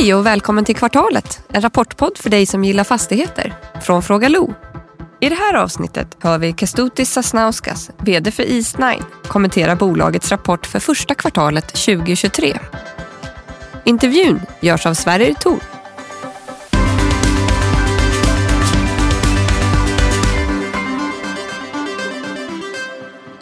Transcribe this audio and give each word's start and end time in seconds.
Hej 0.00 0.14
och 0.14 0.26
välkommen 0.26 0.64
till 0.64 0.76
Kvartalet, 0.76 1.42
en 1.48 1.62
rapportpodd 1.62 2.18
för 2.18 2.30
dig 2.30 2.46
som 2.46 2.64
gillar 2.64 2.84
fastigheter. 2.84 3.54
Från 3.82 4.02
Fråga 4.02 4.28
Lo. 4.28 4.54
I 5.20 5.28
det 5.28 5.34
här 5.34 5.54
avsnittet 5.54 6.16
hör 6.20 6.38
vi 6.38 6.52
Kestutis 6.52 7.12
Sasnauskas, 7.12 7.90
VD 7.98 8.30
för 8.30 8.42
East9, 8.42 9.02
kommentera 9.26 9.76
bolagets 9.76 10.30
rapport 10.30 10.66
för 10.66 10.80
första 10.80 11.14
kvartalet 11.14 11.68
2023. 11.68 12.58
Intervjun 13.84 14.40
görs 14.60 14.86
av 14.86 14.94
Sverrir 14.94 15.34
Thor. 15.34 15.60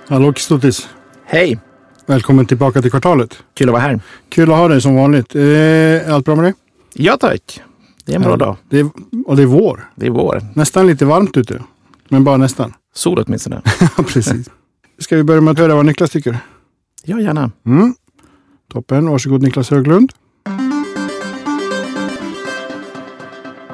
Hallå 0.09 0.33
Kestutis! 0.33 0.89
Hej! 1.25 1.68
Välkommen 2.09 2.47
tillbaka 2.47 2.83
till 2.83 2.91
kvartalet. 2.91 3.43
Kul 3.55 3.69
att 3.69 3.73
vara 3.73 3.83
här. 3.83 4.01
Kul 4.29 4.51
att 4.51 4.57
ha 4.57 4.69
dig 4.69 4.81
som 4.81 4.95
vanligt. 4.95 5.35
Eh, 5.35 5.43
är 5.43 6.13
allt 6.13 6.25
bra 6.25 6.35
med 6.37 6.45
dig? 6.45 6.55
Ja 6.95 7.17
tack. 7.17 7.63
Det 8.05 8.13
är 8.13 8.17
en 8.17 8.23
bra 8.23 8.37
dag. 8.37 8.57
Det 8.69 8.79
är, 8.79 8.91
och 9.27 9.37
det 9.37 9.43
är 9.43 9.47
vår. 9.47 9.91
Det 9.95 10.07
är 10.07 10.11
vår. 10.11 10.43
Nästan 10.55 10.87
lite 10.87 11.05
varmt 11.05 11.37
ute. 11.37 11.63
Men 12.09 12.25
bara 12.25 12.37
nästan. 12.37 12.75
Sol 12.95 13.25
åtminstone. 13.27 13.63
Precis. 13.97 14.51
Ska 14.99 15.17
vi 15.17 15.23
börja 15.23 15.41
med 15.41 15.53
att 15.53 15.59
höra 15.59 15.75
vad 15.75 15.87
Niklas 15.87 16.11
tycker? 16.11 16.39
Ja, 17.05 17.21
gärna. 17.21 17.51
Mm. 17.67 17.95
Toppen. 18.73 19.11
Varsågod 19.11 19.43
Niklas 19.43 19.71
Höglund. 19.71 20.13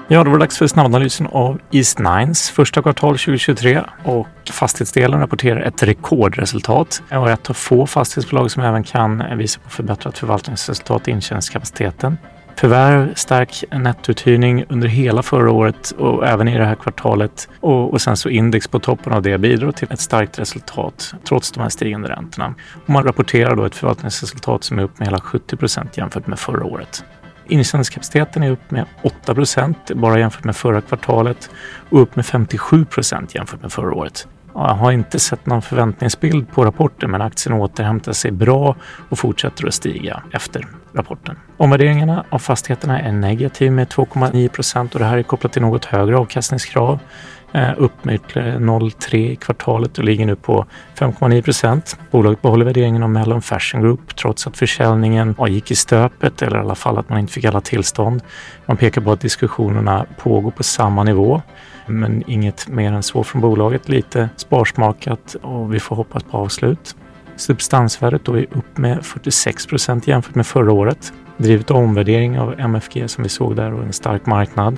Ja, 0.08 0.24
det 0.24 0.30
var 0.30 0.38
dags 0.38 0.58
för 0.58 0.66
snabbanalysen 0.66 1.26
av 1.26 1.60
East 1.70 1.98
Nines 1.98 2.50
första 2.50 2.82
kvartal 2.82 3.18
2023 3.18 3.82
och 4.04 4.28
fastighetsdelen 4.50 5.20
rapporterar 5.20 5.60
ett 5.60 5.82
rekordresultat 5.82 7.02
och 7.10 7.28
är 7.28 7.32
ett 7.32 7.50
av 7.50 7.54
få 7.54 7.86
fastighetsbolag 7.86 8.50
som 8.50 8.62
även 8.62 8.84
kan 8.84 9.38
visa 9.38 9.60
på 9.60 9.70
förbättrat 9.70 10.18
förvaltningsresultat 10.18 11.08
i 11.08 11.10
intjäningskapaciteten. 11.10 12.18
Förvärv, 12.56 13.14
stark 13.14 13.64
nettouthyrning 13.70 14.64
under 14.68 14.88
hela 14.88 15.22
förra 15.22 15.50
året 15.50 15.90
och 15.90 16.26
även 16.26 16.48
i 16.48 16.58
det 16.58 16.64
här 16.64 16.74
kvartalet 16.74 17.48
och, 17.60 17.92
och 17.92 18.00
sen 18.00 18.16
så 18.16 18.28
index 18.28 18.68
på 18.68 18.78
toppen 18.78 19.12
av 19.12 19.22
det 19.22 19.38
bidrar 19.38 19.72
till 19.72 19.88
ett 19.90 20.00
starkt 20.00 20.38
resultat 20.38 21.14
trots 21.28 21.52
de 21.52 21.60
här 21.60 21.68
stigande 21.68 22.08
räntorna. 22.08 22.54
Och 22.84 22.90
man 22.90 23.04
rapporterar 23.04 23.56
då 23.56 23.64
ett 23.64 23.76
förvaltningsresultat 23.76 24.64
som 24.64 24.78
är 24.78 24.82
upp 24.82 24.98
med 24.98 25.08
hela 25.08 25.20
70 25.20 25.56
procent 25.56 25.96
jämfört 25.96 26.26
med 26.26 26.38
förra 26.38 26.64
året. 26.64 27.04
Intjäningskapaciteten 27.46 28.42
är 28.42 28.50
upp 28.50 28.70
med 28.70 28.84
8 29.02 29.34
procent 29.34 29.90
bara 29.94 30.18
jämfört 30.18 30.44
med 30.44 30.56
förra 30.56 30.80
kvartalet 30.80 31.50
och 31.90 32.02
upp 32.02 32.16
med 32.16 32.26
57 32.26 32.84
procent 32.84 33.34
jämfört 33.34 33.62
med 33.62 33.72
förra 33.72 33.94
året. 33.94 34.28
Jag 34.54 34.74
har 34.74 34.92
inte 34.92 35.18
sett 35.18 35.46
någon 35.46 35.62
förväntningsbild 35.62 36.50
på 36.52 36.64
rapporten 36.64 37.10
men 37.10 37.22
aktien 37.22 37.54
återhämtar 37.54 38.12
sig 38.12 38.30
bra 38.30 38.76
och 39.08 39.18
fortsätter 39.18 39.66
att 39.66 39.74
stiga 39.74 40.22
efter 40.32 40.66
rapporten. 40.92 41.36
Omvärderingarna 41.56 42.24
av 42.30 42.38
fastigheterna 42.38 43.00
är 43.00 43.12
negativ 43.12 43.72
med 43.72 43.88
2,9 43.88 44.48
procent 44.48 44.94
och 44.94 45.00
det 45.00 45.06
här 45.06 45.18
är 45.18 45.22
kopplat 45.22 45.52
till 45.52 45.62
något 45.62 45.84
högre 45.84 46.18
avkastningskrav. 46.18 46.98
Eh, 47.54 47.72
upp 47.76 48.04
med 48.04 48.14
ytterligare 48.14 48.58
0,3 48.58 49.30
i 49.30 49.36
kvartalet 49.36 49.98
och 49.98 50.04
ligger 50.04 50.26
nu 50.26 50.36
på 50.36 50.66
5,9 50.98 51.42
procent. 51.42 51.98
Bolaget 52.10 52.42
behåller 52.42 52.64
värderingen 52.64 53.02
av 53.02 53.10
Mellon 53.10 53.42
Fashion 53.42 53.82
Group 53.82 54.16
trots 54.16 54.46
att 54.46 54.56
försäljningen 54.56 55.34
gick 55.48 55.70
i 55.70 55.74
stöpet 55.74 56.42
eller 56.42 56.56
i 56.56 56.60
alla 56.60 56.74
fall 56.74 56.98
att 56.98 57.08
man 57.08 57.18
inte 57.18 57.32
fick 57.32 57.44
alla 57.44 57.60
tillstånd. 57.60 58.22
Man 58.66 58.76
pekar 58.76 59.00
på 59.00 59.12
att 59.12 59.20
diskussionerna 59.20 60.06
pågår 60.18 60.50
på 60.50 60.62
samma 60.62 61.04
nivå 61.04 61.42
men 61.86 62.24
inget 62.26 62.68
mer 62.68 62.92
än 62.92 63.02
så 63.02 63.24
från 63.24 63.42
bolaget. 63.42 63.88
Lite 63.88 64.28
sparsmakat 64.36 65.36
och 65.42 65.74
vi 65.74 65.80
får 65.80 65.96
hoppas 65.96 66.22
på 66.22 66.36
avslut. 66.36 66.96
Substansvärdet 67.36 68.24
då 68.24 68.38
är 68.38 68.46
upp 68.52 68.78
med 68.78 69.04
46 69.06 69.66
procent 69.66 70.06
jämfört 70.06 70.34
med 70.34 70.46
förra 70.46 70.72
året 70.72 71.12
drivit 71.36 71.70
omvärdering 71.70 72.38
av 72.38 72.60
MFG 72.60 73.10
som 73.10 73.22
vi 73.22 73.28
såg 73.28 73.56
där 73.56 73.74
och 73.74 73.82
en 73.82 73.92
stark 73.92 74.26
marknad. 74.26 74.76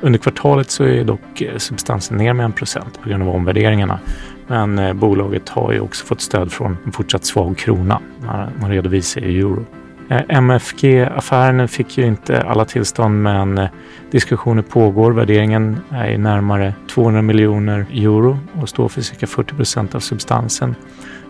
Under 0.00 0.18
kvartalet 0.18 0.70
så 0.70 0.84
är 0.84 1.04
dock 1.04 1.40
eh, 1.40 1.56
substansen 1.56 2.16
ner 2.16 2.32
med 2.32 2.50
1 2.50 2.56
procent 2.56 3.02
på 3.02 3.08
grund 3.08 3.22
av 3.22 3.28
omvärderingarna. 3.28 4.00
Men 4.46 4.78
eh, 4.78 4.92
bolaget 4.92 5.48
har 5.48 5.72
ju 5.72 5.80
också 5.80 6.06
fått 6.06 6.20
stöd 6.20 6.52
från 6.52 6.76
en 6.84 6.92
fortsatt 6.92 7.24
svag 7.24 7.58
krona 7.58 8.00
när 8.20 8.50
man 8.60 8.70
redovisar 8.70 9.20
i 9.20 9.38
euro. 9.38 9.64
Eh, 10.08 10.22
MFG-affären 10.28 11.68
fick 11.68 11.98
ju 11.98 12.06
inte 12.06 12.42
alla 12.42 12.64
tillstånd 12.64 13.22
men 13.22 13.68
diskussioner 14.10 14.62
pågår. 14.62 15.12
Värderingen 15.12 15.80
är 15.90 16.18
närmare 16.18 16.74
200 16.90 17.22
miljoner 17.22 17.86
euro 17.92 18.38
och 18.60 18.68
står 18.68 18.88
för 18.88 19.00
cirka 19.00 19.26
40 19.26 19.54
procent 19.54 19.94
av 19.94 20.00
substansen. 20.00 20.74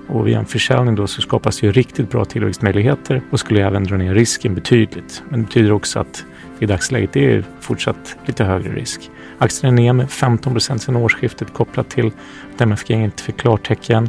Och 0.07 0.27
vid 0.27 0.37
en 0.37 0.47
försäljning 0.47 0.95
då 0.95 1.07
så 1.07 1.23
skapas 1.23 1.63
ju 1.63 1.73
riktigt 1.73 2.11
bra 2.11 2.25
tillväxtmöjligheter 2.25 3.23
och 3.31 3.41
skulle 3.41 3.67
även 3.67 3.85
dra 3.85 3.97
ner 3.97 4.15
risken 4.15 4.55
betydligt. 4.55 5.23
Men 5.29 5.41
det 5.41 5.47
betyder 5.47 5.73
också 5.73 5.99
att 5.99 6.25
i 6.59 6.67
dagsläget 6.67 7.17
är 7.17 7.37
det 7.37 7.45
fortsatt 7.61 8.17
lite 8.27 8.45
högre 8.45 8.73
risk. 8.73 9.11
Aktien 9.39 9.73
är 9.73 9.83
ner 9.83 9.93
med 9.93 10.11
15 10.11 10.53
procent 10.53 10.83
sedan 10.83 10.97
årsskiftet 10.97 11.55
kopplat 11.55 11.91
till 11.91 12.11
att 12.55 12.61
MFG 12.61 12.91
inte 12.91 13.23
fick 13.23 13.37
klartecken. 13.37 14.09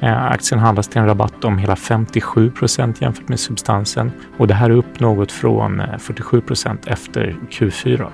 Eh, 0.00 0.24
aktien 0.24 0.60
handlas 0.60 0.88
till 0.88 1.00
en 1.00 1.06
rabatt 1.06 1.44
om 1.44 1.58
hela 1.58 1.76
57 1.76 2.50
procent 2.50 3.00
jämfört 3.00 3.28
med 3.28 3.40
substansen 3.40 4.12
och 4.36 4.46
det 4.46 4.54
här 4.54 4.70
är 4.70 4.74
upp 4.74 5.00
något 5.00 5.32
från 5.32 5.80
eh, 5.80 5.98
47 5.98 6.40
procent 6.40 6.86
efter 6.86 7.36
Q4. 7.50 8.06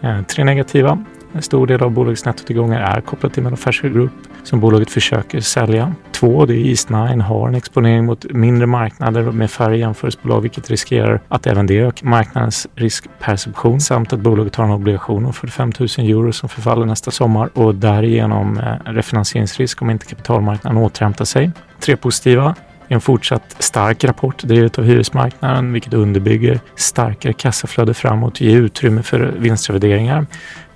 Eh, 0.00 0.22
tre 0.22 0.44
negativa. 0.44 1.04
En 1.32 1.42
stor 1.42 1.66
del 1.66 1.82
av 1.82 1.90
bolagets 1.90 2.24
nettotillgångar 2.24 2.80
är 2.80 3.00
kopplat 3.00 3.34
till 3.34 3.42
Manufacturer 3.42 3.94
Group 3.94 4.12
som 4.44 4.60
bolaget 4.60 4.90
försöker 4.90 5.40
sälja. 5.40 5.94
Två, 6.12 6.46
det 6.46 6.54
är 6.54 6.56
East9 6.56 7.20
har 7.20 7.48
en 7.48 7.54
exponering 7.54 8.04
mot 8.04 8.32
mindre 8.32 8.66
marknader 8.66 9.22
med 9.22 9.50
färre 9.50 9.78
jämförelsebolag 9.78 10.40
vilket 10.40 10.70
riskerar 10.70 11.20
att 11.28 11.46
även 11.46 11.66
det 11.66 11.78
ökar 11.78 12.06
marknadens 12.06 12.66
riskperception 12.74 13.80
samt 13.80 14.12
att 14.12 14.20
bolaget 14.20 14.56
har 14.56 14.64
en 14.64 14.70
obligation 14.70 15.26
om 15.26 15.32
45 15.32 15.72
000 15.78 15.88
euro 15.98 16.32
som 16.32 16.48
förfaller 16.48 16.86
nästa 16.86 17.10
sommar 17.10 17.50
och 17.54 17.74
därigenom 17.74 18.58
eh, 18.58 18.92
refinansieringsrisk 18.92 19.82
om 19.82 19.90
inte 19.90 20.06
kapitalmarknaden 20.06 20.82
återhämtar 20.82 21.24
sig. 21.24 21.50
Tre 21.80 21.96
positiva 21.96 22.54
en 22.88 23.00
fortsatt 23.00 23.56
stark 23.58 24.04
rapport 24.04 24.42
drivet 24.42 24.78
av 24.78 24.84
hyresmarknaden 24.84 25.72
vilket 25.72 25.94
underbygger 25.94 26.60
starkare 26.76 27.32
kassaflöde 27.32 27.94
framåt 27.94 28.32
och 28.32 28.42
ger 28.42 28.56
utrymme 28.56 29.02
för 29.02 29.34
vinstrevideringar. 29.38 30.26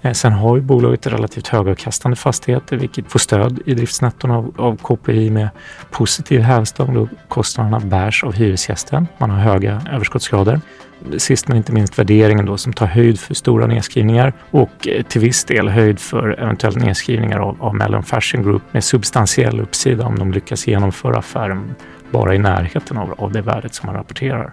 Eh, 0.02 0.12
sen 0.12 0.32
har 0.32 0.56
ju 0.56 0.62
bolaget 0.62 1.06
relativt 1.06 1.48
högavkastande 1.48 2.16
fastigheter 2.16 2.76
vilket 2.76 3.12
får 3.12 3.18
stöd 3.18 3.60
i 3.66 3.74
driftsnetton 3.74 4.30
av, 4.30 4.54
av 4.58 4.76
KPI 4.76 5.30
med 5.30 5.48
positiv 5.90 6.40
hävstång 6.40 6.94
då 6.94 7.08
kostnaderna 7.28 7.80
bärs 7.80 8.24
av 8.24 8.32
hyresgästen. 8.32 9.08
Man 9.18 9.30
har 9.30 9.38
höga 9.38 9.82
överskottsgrader. 9.92 10.60
Sist 11.18 11.48
men 11.48 11.56
inte 11.56 11.72
minst 11.72 11.98
värderingen 11.98 12.46
då 12.46 12.56
som 12.56 12.72
tar 12.72 12.86
höjd 12.86 13.20
för 13.20 13.34
stora 13.34 13.66
nedskrivningar 13.66 14.32
och 14.50 14.88
eh, 14.88 15.02
till 15.02 15.20
viss 15.20 15.44
del 15.44 15.68
höjd 15.68 16.00
för 16.00 16.40
eventuella 16.40 16.84
nedskrivningar 16.84 17.38
av, 17.38 17.56
av 17.62 17.74
Mellon 17.74 18.02
Fashion 18.02 18.42
Group 18.42 18.62
med 18.72 18.84
substantiell 18.84 19.60
uppsida 19.60 20.06
om 20.06 20.18
de 20.18 20.32
lyckas 20.32 20.66
genomföra 20.66 21.18
affären 21.18 21.74
bara 22.10 22.34
i 22.34 22.38
närheten 22.38 22.96
av, 22.96 23.14
av 23.18 23.32
det 23.32 23.42
värdet 23.42 23.74
som 23.74 23.86
man 23.86 23.94
rapporterar. 23.94 24.52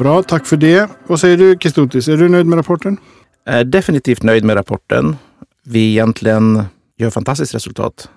Bra, 0.00 0.22
tack 0.22 0.46
för 0.46 0.56
det. 0.56 0.90
Vad 1.06 1.20
säger 1.20 1.36
du 1.36 1.56
Kestutis, 1.60 2.08
är 2.08 2.16
du 2.16 2.28
nöjd 2.28 2.46
med 2.46 2.56
rapporten? 2.56 2.96
Är 3.44 3.64
definitivt 3.64 4.22
nöjd 4.22 4.44
med 4.44 4.56
rapporten. 4.56 5.16
Vi 5.64 5.90
egentligen 5.90 6.64
gör 6.96 7.10
fantastiskt 7.10 7.54
resultat 7.54 8.08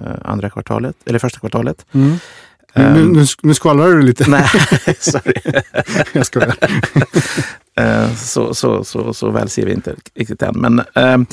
eh, 0.00 0.12
andra 0.24 0.50
kvartalet, 0.50 0.96
eller 1.04 1.18
första 1.18 1.40
kvartalet. 1.40 1.86
Mm. 1.92 2.10
Um, 2.74 2.92
nu, 2.94 3.20
nu, 3.20 3.26
nu 3.42 3.54
skvallrar 3.54 3.88
du 3.88 4.02
lite. 4.02 4.30
Nej, 4.30 4.46
sorry. 4.98 5.34
jag 6.12 6.26
skojar. 6.26 6.56
uh, 7.80 8.14
så, 8.14 8.54
så, 8.54 8.84
så, 8.84 9.14
så 9.14 9.30
väl 9.30 9.48
ser 9.48 9.66
vi 9.66 9.72
inte 9.72 9.94
riktigt 10.14 10.42
än. 10.42 10.54
Men 10.60 10.78
uh, 10.78 11.26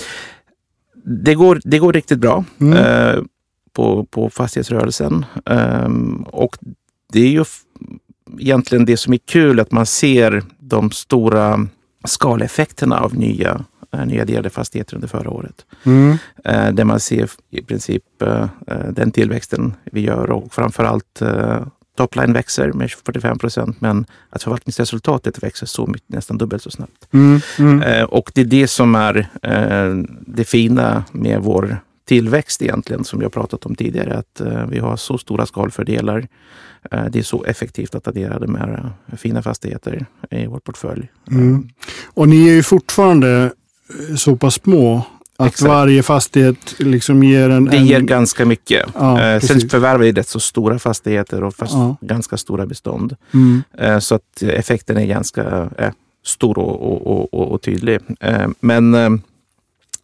det, 1.05 1.35
går, 1.35 1.62
det 1.63 1.79
går 1.79 1.94
riktigt 1.94 2.19
bra 2.19 2.45
mm. 2.62 2.77
uh, 2.77 3.23
på, 3.73 4.03
på 4.05 4.29
fastighetsrörelsen. 4.29 5.25
Um, 5.45 6.23
och 6.23 6.57
det 7.13 7.19
är 7.19 7.29
ju 7.29 7.45
egentligen 8.39 8.85
det 8.85 8.97
som 8.97 9.13
är 9.13 9.17
kul, 9.17 9.59
att 9.59 9.71
man 9.71 9.85
ser 9.85 10.43
de 10.59 10.91
stora 10.91 11.67
skaleffekterna 12.05 12.99
av 12.99 13.15
nya 13.15 13.65
eh, 13.93 14.05
nya 14.05 14.25
delade 14.25 14.49
fastigheter 14.49 14.95
under 14.95 15.07
förra 15.07 15.29
året. 15.29 15.65
Mm. 15.83 16.17
Eh, 16.43 16.71
där 16.71 16.83
man 16.83 16.99
ser 16.99 17.29
i 17.49 17.61
princip 17.61 18.21
eh, 18.21 18.47
den 18.91 19.11
tillväxten 19.11 19.73
vi 19.83 20.01
gör 20.01 20.31
och 20.31 20.53
framförallt 20.53 21.21
topline 21.97 22.33
växer 22.33 22.73
med 22.73 22.91
45 22.91 23.37
procent 23.37 23.81
men 23.81 24.05
att 24.29 24.43
förvaltningsresultatet 24.43 25.43
växer 25.43 25.65
så 25.65 25.87
mycket, 25.87 26.09
nästan 26.09 26.37
dubbelt 26.37 26.63
så 26.63 26.71
snabbt. 26.71 27.13
Mm. 27.13 27.41
Mm. 27.59 28.05
Och 28.05 28.31
det 28.35 28.41
är 28.41 28.45
det 28.45 28.67
som 28.67 28.95
är 28.95 29.29
det 30.27 30.43
fina 30.43 31.03
med 31.11 31.41
vår 31.41 31.77
tillväxt 32.09 32.61
egentligen, 32.61 33.03
som 33.03 33.21
jag 33.21 33.33
pratat 33.33 33.65
om 33.65 33.75
tidigare, 33.75 34.17
att 34.17 34.41
vi 34.69 34.79
har 34.79 34.97
så 34.97 35.17
stora 35.17 35.45
skalfördelar 35.45 36.27
Eh, 36.91 37.06
det 37.06 37.19
är 37.19 37.23
så 37.23 37.44
effektivt 37.44 37.95
att 37.95 38.07
addera 38.07 38.39
de 38.39 38.56
här 38.56 38.91
eh, 39.11 39.17
fina 39.17 39.41
fastigheter 39.41 40.06
i 40.31 40.47
vår 40.47 40.59
portfölj. 40.59 41.07
Mm. 41.31 41.69
Och 42.06 42.29
ni 42.29 42.47
är 42.50 42.53
ju 42.53 42.63
fortfarande 42.63 43.51
eh, 44.09 44.15
så 44.15 44.35
pass 44.35 44.53
små 44.53 45.01
Att 45.38 45.47
Exakt. 45.47 45.69
varje 45.69 46.03
fastighet 46.03 46.75
liksom 46.77 47.23
ger 47.23 47.50
en... 47.50 47.65
Det 47.65 47.77
en, 47.77 47.85
ger 47.85 48.00
ganska 48.00 48.45
mycket. 48.45 48.85
Ja, 48.94 49.21
eh, 49.21 49.39
sen 49.39 49.69
förvärvar 49.69 50.00
vi 50.00 50.12
rätt 50.12 50.27
så 50.27 50.39
stora 50.39 50.79
fastigheter 50.79 51.44
och 51.44 51.55
fast 51.55 51.73
Ja. 51.73 51.97
ganska 52.01 52.38
stora 52.38 52.65
bestånd. 52.65 53.15
Mm, 53.33 53.63
Eh, 53.77 54.00
så 54.00 54.15
att 54.15 54.41
effekten 54.41 54.97
är 54.97 55.05
ganska 55.05 55.69
eh, 55.77 55.91
stor 56.25 56.59
och, 56.59 57.07
och, 57.07 57.33
och, 57.33 57.51
och, 57.51 57.62
tydlig. 57.62 58.00
Eh, 58.19 58.47
men 58.59 58.94
eh, 58.94 59.09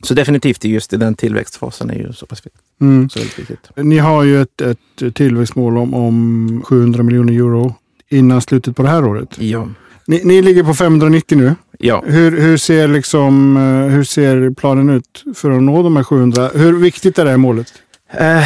så 0.06 0.14
definitivt 0.14 0.64
just 0.66 0.94
i 0.94 0.98
den 0.98 1.16
tillväxtfasen 1.16 1.90
är 1.90 1.96
ju 1.96 2.14
så 2.14 2.26
pass 2.26 2.46
viktigt. 2.46 2.62
mm. 2.82 3.10
Så 3.10 3.20
viktigt. 3.20 3.70
Ni 3.76 3.98
har 3.98 4.24
ju 4.24 4.42
ett, 4.42 4.62
ett 4.62 5.16
tillväxtmål 5.16 5.78
om, 5.78 5.94
om 5.94 6.62
700 6.66 7.04
miljoner 7.04 7.34
euro 7.34 7.76
innan 8.10 8.42
slutet 8.42 8.76
på 8.76 8.84
det 8.84 8.90
här 8.90 9.06
året. 9.06 9.30
Ja. 9.40 9.68
Ni, 10.08 10.22
ni 10.24 10.42
ligger 10.42 10.64
på 10.64 10.74
590 10.74 11.38
nu. 11.38 11.56
ja. 11.80 12.04
Hur, 12.08 12.42
hur, 12.42 12.58
ser 12.58 12.88
liksom, 12.88 13.58
eh, 13.58 13.96
hur 13.96 14.04
ser 14.04 14.50
planen 14.52 14.90
ut 14.90 15.24
för 15.36 15.52
att 15.52 15.64
nå 15.64 15.84
de 15.84 15.96
här 15.96 16.04
700? 16.04 16.50
Hur 16.54 16.74
viktigt 16.74 17.20
är 17.20 17.26
det 17.26 17.32
här 17.32 17.38
målet? 17.38 17.74
Eh, 18.14 18.44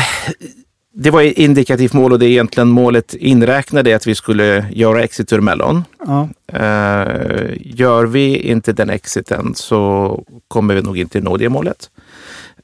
det 0.93 1.11
var 1.11 1.21
ett 1.21 1.37
indikativt 1.37 1.93
mål 1.93 2.13
och 2.13 2.19
det 2.19 2.25
är 2.25 2.29
egentligen 2.29 2.67
målet 2.67 3.13
inräknade 3.13 3.95
att 3.95 4.07
vi 4.07 4.15
skulle 4.15 4.65
göra 4.71 5.03
exit 5.03 5.33
ur 5.33 5.41
Mellon. 5.41 5.83
Ja. 6.07 6.29
Eh, 6.53 7.51
gör 7.59 8.05
vi 8.05 8.37
inte 8.37 8.73
den 8.73 8.89
exiten 8.89 9.55
så 9.55 10.23
kommer 10.47 10.75
vi 10.75 10.81
nog 10.81 10.97
inte 10.97 11.21
nå 11.21 11.37
det 11.37 11.49
målet. 11.49 11.89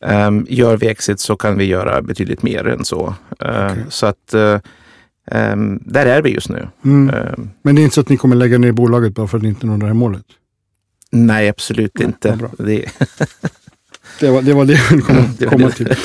Um, 0.02 0.46
gör 0.50 0.78
vi 0.78 0.88
exit 0.88 1.20
så 1.20 1.36
kan 1.36 1.58
vi 1.58 1.66
göra 1.66 2.02
betydligt 2.02 2.44
mer 2.44 2.68
än 2.68 2.86
så. 2.86 3.16
Eh, 3.40 3.72
Okej. 3.72 3.86
Så 3.90 4.06
att 4.06 4.34
eh, 4.34 4.60
ehm, 5.32 5.80
där 5.86 6.06
är 6.06 6.22
vi 6.22 6.30
just 6.30 6.50
nu. 6.50 6.68
Mm. 6.86 7.16
Ehm, 7.16 7.50
Men 7.62 7.76
det 7.76 7.82
är 7.82 7.84
inte 7.84 7.96
så 7.96 8.02
att 8.02 8.10
ni 8.10 8.18
kommer 8.18 8.36
lägga 8.36 8.58
ner 8.58 8.72
bolaget 8.72 9.16
bara 9.16 9.28
för 9.28 9.38
att 9.38 9.44
ni 9.44 9.50
inte 9.50 9.68
når 9.68 9.78
det 9.78 9.86
här 9.86 9.94
målet? 9.94 10.26
nej, 11.12 11.50
absolut 11.50 12.00
inte. 12.00 12.40
Det, 12.58 12.86
Det 14.20 14.30
var 14.30 14.42
det, 14.42 14.54
var 14.54 14.66
det 14.66 14.74
jag 14.74 14.90
ville 14.90 15.02
komma, 15.02 15.24
komma 15.50 15.70
till. 15.70 15.96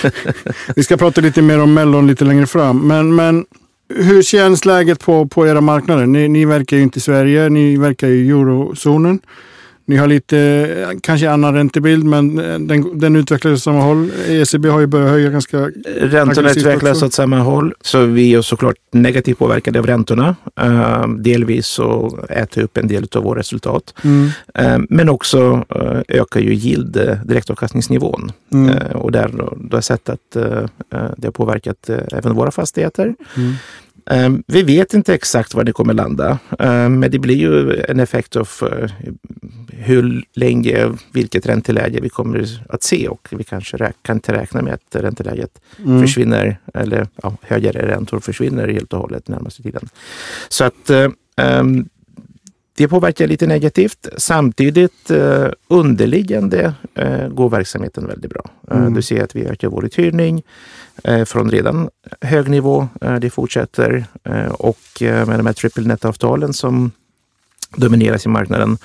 Vi 0.77 0.83
ska 0.83 0.97
prata 0.97 1.21
lite 1.21 1.43
mer 1.43 1.61
om 1.61 1.75
Mellon 1.75 2.07
lite 2.07 2.25
längre 2.25 2.47
fram. 2.47 2.89
Men, 2.89 3.15
men 3.15 3.45
hur 3.95 4.23
känns 4.23 4.65
läget 4.65 5.01
på, 5.01 5.27
på 5.27 5.47
era 5.47 5.61
marknader? 5.61 6.07
Ni, 6.07 6.29
ni 6.29 6.45
verkar 6.45 6.77
ju 6.77 6.83
inte 6.83 6.99
i 6.99 7.01
Sverige, 7.01 7.49
ni 7.49 7.77
verkar 7.77 8.09
i 8.09 8.29
eurozonen. 8.31 9.21
Ni 9.87 9.97
har 9.97 10.07
lite, 10.07 10.39
eh, 10.39 10.99
kanske 11.03 11.31
annan 11.31 11.55
räntebild, 11.55 12.05
men 12.05 12.39
eh, 12.39 12.59
den, 12.59 12.99
den 12.99 13.17
utvecklas 13.17 13.53
åt 13.53 13.63
samma 13.63 13.81
håll. 13.81 14.11
ECB 14.29 14.69
har 14.69 14.81
ju 14.81 14.87
börjat 14.87 15.11
höja 15.11 15.31
ganska... 15.31 15.59
Räntorna 16.01 16.51
utvecklas 16.51 16.93
också. 16.93 17.07
åt 17.07 17.13
samma 17.13 17.39
håll, 17.39 17.75
så 17.81 18.05
vi 18.05 18.35
är 18.35 18.43
såklart 18.43 18.77
negativt 18.93 19.39
påverkade 19.39 19.79
av 19.79 19.87
räntorna. 19.87 20.37
Uh, 20.63 21.09
delvis 21.09 21.67
så 21.67 22.19
äter 22.31 22.63
upp 22.63 22.77
en 22.77 22.89
del 22.89 23.07
av 23.15 23.23
vårt 23.23 23.39
resultat. 23.39 23.95
Mm, 24.05 24.31
Eh, 24.55 24.79
men 24.89 25.09
också 25.09 25.65
eh, 25.75 26.19
ökar 26.21 26.41
ju 26.41 26.55
yield, 26.55 26.97
eh, 26.97 27.17
direktavkastningsnivån. 27.25 28.33
mm, 28.53 28.69
Eh, 28.69 28.97
och 28.97 29.13
där 29.13 29.23
har 29.23 29.57
jag 29.71 29.85
sett 29.85 30.09
att 30.09 30.37
eh, 30.37 30.45
eh, 30.93 31.11
det 31.17 31.27
har 31.27 31.33
påverkat 31.33 31.89
eh, 31.89 31.99
även 32.13 32.35
våra 32.35 32.51
fastigheter. 32.51 33.15
mm, 33.37 33.49
Eh, 33.49 33.55
vi 34.47 34.63
vet 34.63 34.95
inte 34.95 35.15
exakt 35.15 35.55
var 35.55 35.65
det 35.65 35.73
kommer 35.73 35.95
landa, 35.95 36.39
eh, 36.59 36.89
men 36.89 37.11
det 37.11 37.19
blir 37.19 37.37
ju 37.37 37.83
en 37.89 38.01
effekt 38.01 38.37
av 38.37 38.49
eh, 38.63 38.91
hur 39.69 40.25
länge, 40.35 40.93
vilket 41.13 41.47
ränteläge 41.47 42.01
vi 42.01 42.09
kommer 42.09 42.65
att 42.69 42.83
se 42.83 43.09
och 43.09 43.29
vi 43.31 43.45
kanske 43.45 43.93
kan 44.03 44.17
inte 44.17 44.33
räkna 44.33 44.63
med 44.63 44.75
att 44.75 44.97
ränteläget 44.97 45.61
mm. 45.79 46.01
försvinner, 46.03 46.59
eller 46.75 47.07
ja, 47.23 47.37
högre 47.43 47.89
räntor 47.89 48.21
försvinner 48.21 48.69
helt 48.69 48.93
och 48.93 49.01
hållet 49.01 49.29
närmaste 49.29 49.63
tiden. 49.63 49.89
Så 50.49 50.65
att 50.65 50.91
eh, 50.91 51.09
ehm, 51.37 51.89
det 52.81 52.89
påverkar 52.89 53.27
lite 53.27 53.47
negativt. 53.47 54.09
Samtidigt 54.17 55.11
eh, 55.11 55.49
underliggande 55.69 56.75
eh, 56.95 57.29
går 57.29 57.49
verksamheten 57.49 58.07
väldigt 58.07 58.31
bra. 58.31 58.45
Eh, 58.71 58.77
Mm. 58.77 58.95
Du 58.95 59.03
ser 59.03 59.25
att 59.25 59.37
vi 59.37 59.47
ökar 59.47 59.69
vår 59.69 59.85
uthyrning 59.85 60.43
eh, 61.05 61.25
från 61.25 61.51
redan 61.51 61.91
hög 62.21 62.49
nivå. 62.49 62.89
Eh, 63.01 63.15
det 63.15 63.31
fortsätter 63.31 64.05
och 64.51 64.79
med 65.01 65.39
de 65.39 65.47
här 65.47 65.53
triple 65.53 65.85
net-avtalen 65.85 66.53
som 66.53 66.91
domineras 67.77 68.27
i 68.27 68.29
marknaden 68.29 68.79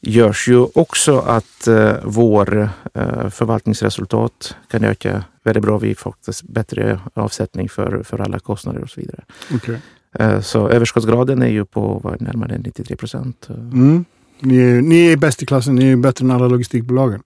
görs 0.00 0.48
ju 0.48 0.66
också 0.74 1.18
att 1.18 1.66
eh, 1.66 1.92
vår 2.04 2.68
eh, 2.94 3.28
förvaltningsresultat 3.28 4.56
kan 4.70 4.84
öka 4.84 5.24
väldigt 5.42 5.62
bra. 5.62 5.78
Vi 5.78 5.94
får 5.94 6.10
faktiskt 6.10 6.42
bättre 6.42 7.00
avsättning 7.14 7.68
för, 7.68 8.02
för 8.02 8.20
alla 8.20 8.38
kostnader 8.38 8.82
och 8.82 8.90
så 8.90 9.00
vidare. 9.00 9.24
Okej. 9.54 9.80
Eh, 10.18 10.40
så 10.40 10.68
överskottsgraden 10.68 11.42
är 11.42 11.48
ju 11.48 11.64
på 11.64 12.00
vad, 12.04 12.20
närmare 12.22 12.58
93 12.58 12.96
procent. 12.96 13.46
Eh, 13.50 13.56
Mm. 13.56 14.04
Ni, 14.40 14.56
är, 14.58 14.82
ni 14.82 15.06
är 15.12 15.16
bäst 15.16 15.42
i 15.42 15.46
klassen, 15.46 15.74
ni 15.74 15.90
är 15.92 15.96
bättre 15.96 16.24
än 16.24 16.30
alla 16.30 16.48
logistikbolagen. 16.48 17.20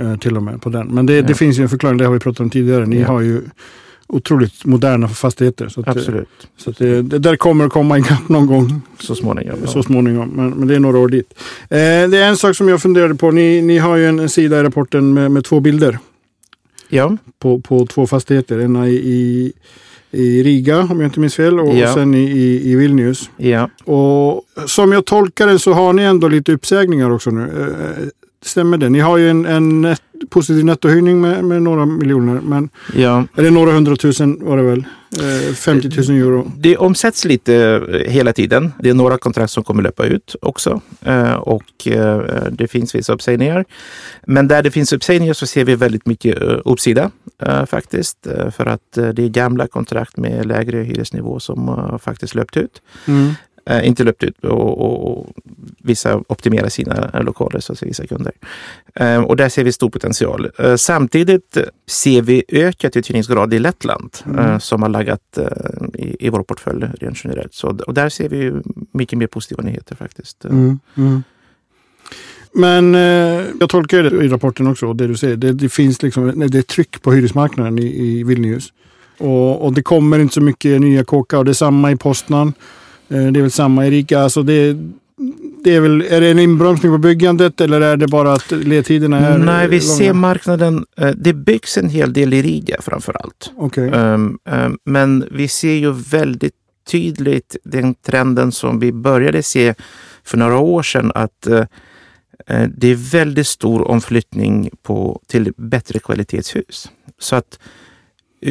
Eh, 0.00 0.16
till 0.16 0.36
och 0.36 0.42
med 0.42 0.62
på 0.62 0.68
den. 0.70 0.86
Men 0.86 1.06
det, 1.06 1.14
Ja. 1.16 1.22
det 1.22 1.34
finns 1.34 1.58
ju 1.58 1.62
en 1.62 1.68
förklaring, 1.68 1.98
det 1.98 2.04
har 2.04 2.12
vi 2.12 2.18
pratat 2.18 2.40
om 2.40 2.50
tidigare. 2.50 2.86
Ni 2.86 3.00
Ja. 3.00 3.06
har 3.06 3.20
ju 3.20 3.42
otroligt 4.06 4.64
moderna 4.64 5.08
fastigheter. 5.08 5.68
Så 5.68 5.80
att, 5.80 5.88
Absolut, 5.88 6.28
Så 6.56 6.70
det, 6.70 7.02
det 7.02 7.18
där 7.18 7.36
kommer 7.36 7.64
att 7.66 7.72
komma 7.72 7.98
ikapp 7.98 8.28
någon 8.28 8.46
gång 8.46 8.80
så 9.00 9.14
småningom. 9.14 9.58
ja. 9.64 9.66
så 9.70 9.82
småningom. 9.82 10.28
Men, 10.28 10.50
men 10.50 10.68
det 10.68 10.74
är 10.74 10.80
några 10.80 10.98
år 10.98 11.08
dit. 11.08 11.34
Eh, 11.62 11.68
det 11.78 12.18
är 12.18 12.28
en 12.28 12.36
sak 12.36 12.56
som 12.56 12.68
jag 12.68 12.82
funderade 12.82 13.14
på. 13.14 13.30
Ni, 13.30 13.62
ni 13.62 13.78
har 13.78 13.96
ju 13.96 14.06
en, 14.06 14.18
en 14.18 14.28
sida 14.28 14.60
i 14.60 14.62
rapporten 14.62 15.12
med, 15.14 15.30
med 15.30 15.44
två 15.44 15.60
bilder 15.60 15.98
Ja, 16.88 17.16
på, 17.38 17.60
på 17.60 17.86
två 17.86 18.06
fastigheter. 18.06 18.58
En 18.58 18.76
i, 18.76 18.90
i, 18.90 19.52
i 20.10 20.42
Riga 20.42 20.78
om 20.80 21.00
jag 21.00 21.08
inte 21.08 21.20
minns 21.20 21.34
fel 21.34 21.60
och, 21.60 21.74
Ja. 21.76 21.94
sen 21.94 22.14
i, 22.14 22.60
i, 22.64 22.74
Vilnius. 22.76 23.30
ja, 23.36 23.70
Och 23.84 24.44
som 24.66 24.92
jag 24.92 25.04
tolkar 25.04 25.46
det 25.46 25.58
så 25.58 25.72
har 25.72 25.92
ni 25.92 26.02
ändå 26.02 26.28
lite 26.28 26.52
uppsägningar 26.52 27.10
också 27.10 27.30
nu. 27.30 27.42
Eh, 27.42 28.06
stämmer 28.42 28.76
det? 28.78 28.88
Ni 28.88 28.98
har 29.00 29.16
ju 29.18 29.30
en, 29.30 29.46
en 29.46 29.80
net, 29.80 30.02
positiv 30.30 30.64
nettohöjning 30.64 31.20
med, 31.20 31.44
med 31.44 31.62
några 31.62 31.86
miljoner. 31.86 32.40
Men, 32.44 32.68
ja. 32.94 33.24
eller 33.36 33.50
några 33.50 33.72
hundratusen 33.72 34.38
var 34.40 34.56
det 34.56 34.62
väl? 34.62 34.84
Eh, 35.48 35.54
50 35.54 35.88
000 36.12 36.18
euro. 36.22 36.52
Det 36.56 36.76
omsätts 36.76 37.24
lite 37.24 37.54
eh, 37.92 38.10
hela 38.12 38.32
tiden. 38.32 38.72
Det 38.82 38.90
är 38.90 38.94
några 38.94 39.18
kontrakt 39.18 39.52
som 39.52 39.64
kommer 39.64 39.82
löpa 39.82 40.04
ut 40.06 40.36
också 40.42 40.80
Eh, 41.04 41.32
och 41.34 41.86
eh, 41.88 42.20
det 42.50 42.68
finns 42.68 42.94
vissa 42.94 43.12
uppsägningar. 43.12 43.64
Men 44.26 44.48
där 44.48 44.62
det 44.62 44.70
finns 44.70 44.92
uppsägningar 44.92 45.34
så 45.34 45.46
ser 45.46 45.64
vi 45.64 45.74
väldigt 45.74 46.06
mycket 46.06 46.42
eh, 46.42 46.58
uppsida 46.64 47.02
eh, 47.02 47.10
faktiskt. 47.66 48.26
Eh, 48.26 48.50
För 48.50 48.66
att 48.66 48.98
eh, 48.98 49.08
det 49.08 49.22
är 49.24 49.28
gamla 49.28 49.66
kontrakt 49.66 50.16
med 50.16 50.46
lägre 50.46 50.78
hyresnivå 50.78 51.40
som 51.40 51.98
faktiskt 52.02 52.34
löpt 52.34 52.56
ut. 52.56 52.82
Mm. 53.08 53.32
Eh, 53.66 53.86
inte 53.88 54.04
löpt 54.04 54.22
ut 54.24 54.44
och, 54.44 54.78
och, 54.80 55.18
och 55.18 55.26
vissa 55.78 56.16
optimerar 56.28 56.68
sina 56.68 57.10
eh, 57.14 57.22
lokaler, 57.22 57.60
så 57.60 57.72
att 57.72 57.82
vissa 57.82 58.06
kunder. 58.06 58.32
Eh, 58.94 59.22
och 59.22 59.36
där 59.36 59.48
ser 59.48 59.64
vi 59.64 59.72
stor 59.72 59.90
potential. 59.90 60.50
Eh, 60.58 60.76
samtidigt 60.76 61.58
ser 61.86 62.22
vi 62.22 62.44
ökat 62.48 62.96
uthyrningsgrad 62.96 63.54
i 63.54 63.58
Lettland 63.58 64.16
Mm. 64.26 64.38
eh, 64.38 64.58
som 64.58 64.82
har 64.82 64.88
laggat 64.88 65.38
eh, 65.38 65.46
i, 65.94 66.16
i 66.26 66.28
vår 66.28 66.42
portfölj 66.42 66.86
rent 67.00 67.24
generellt. 67.24 67.54
Så, 67.54 67.78
och 67.86 67.94
där 67.94 68.08
ser 68.08 68.28
vi 68.28 68.52
mycket 68.92 69.18
mer 69.18 69.26
positiva 69.26 69.62
nyheter 69.62 69.96
faktiskt. 69.96 70.44
Mm, 70.44 70.78
mm. 70.96 71.22
Men 72.52 72.94
eh, 72.94 73.44
jag 73.60 73.68
tolkar 73.68 74.02
det 74.02 74.24
i 74.24 74.28
rapporten 74.28 74.66
också, 74.66 74.92
det 74.92 75.06
du 75.06 75.16
säger. 75.16 75.36
Det, 75.36 75.52
det 75.52 75.68
finns 75.68 76.02
liksom 76.02 76.48
det 76.50 76.58
är 76.58 76.62
tryck 76.62 77.02
på 77.02 77.12
hyresmarknaden 77.12 77.78
i, 77.78 77.86
i 77.86 78.24
Vilnius. 78.24 78.72
Och, 79.18 79.64
och 79.64 79.72
det 79.72 79.82
kommer 79.82 80.18
inte 80.18 80.34
så 80.34 80.40
mycket 80.40 80.80
nya 80.80 81.04
kåkar. 81.04 81.38
Och 81.38 81.44
det 81.44 81.50
är 81.50 81.52
samma 81.52 81.92
i 81.92 81.96
Postnan. 81.96 82.52
Eh, 83.08 83.26
det 83.26 83.40
är 83.40 83.42
väl 83.42 83.50
samma 83.50 83.86
i 83.86 83.90
Riga. 83.90 84.20
Alltså 84.20 84.42
det, 84.42 84.76
det 85.64 85.74
är, 85.74 85.80
väl, 85.80 86.04
är 86.10 86.20
det 86.20 86.30
en 86.30 86.38
inbromsning 86.38 86.92
på 86.92 86.98
byggandet 86.98 87.60
eller 87.60 87.80
är 87.80 87.96
det 87.96 88.08
bara 88.08 88.32
att 88.32 88.50
ledtiderna 88.50 89.18
är 89.18 89.38
Nej, 89.38 89.68
vi 89.68 89.80
långa? 89.80 89.92
ser 89.92 90.12
marknaden. 90.12 90.86
Eh, 90.96 91.10
det 91.10 91.32
byggs 91.32 91.78
en 91.78 91.88
hel 91.88 92.12
del 92.12 92.34
i 92.34 92.42
Riga 92.42 92.76
framför 92.80 93.16
allt. 93.20 93.52
Okej. 93.56 93.90
Um, 93.90 94.38
um, 94.44 94.78
men 94.84 95.24
vi 95.30 95.48
ser 95.48 95.74
ju 95.74 95.92
väldigt 95.92 96.54
tydligt 96.90 97.56
den 97.64 97.94
trenden 97.94 98.52
som 98.52 98.78
vi 98.78 98.92
började 98.92 99.42
se 99.42 99.74
för 100.24 100.38
några 100.38 100.58
år 100.58 100.82
sedan 100.82 101.12
att 101.14 101.46
eh, 101.46 101.64
det 102.76 102.88
är 102.88 102.94
väldigt 102.94 103.46
stor 103.46 103.88
omflyttning 103.88 104.70
på, 104.82 105.20
till 105.26 105.52
bättre 105.56 105.98
kvalitetshus. 105.98 106.90
Så 107.18 107.36
att 107.36 107.58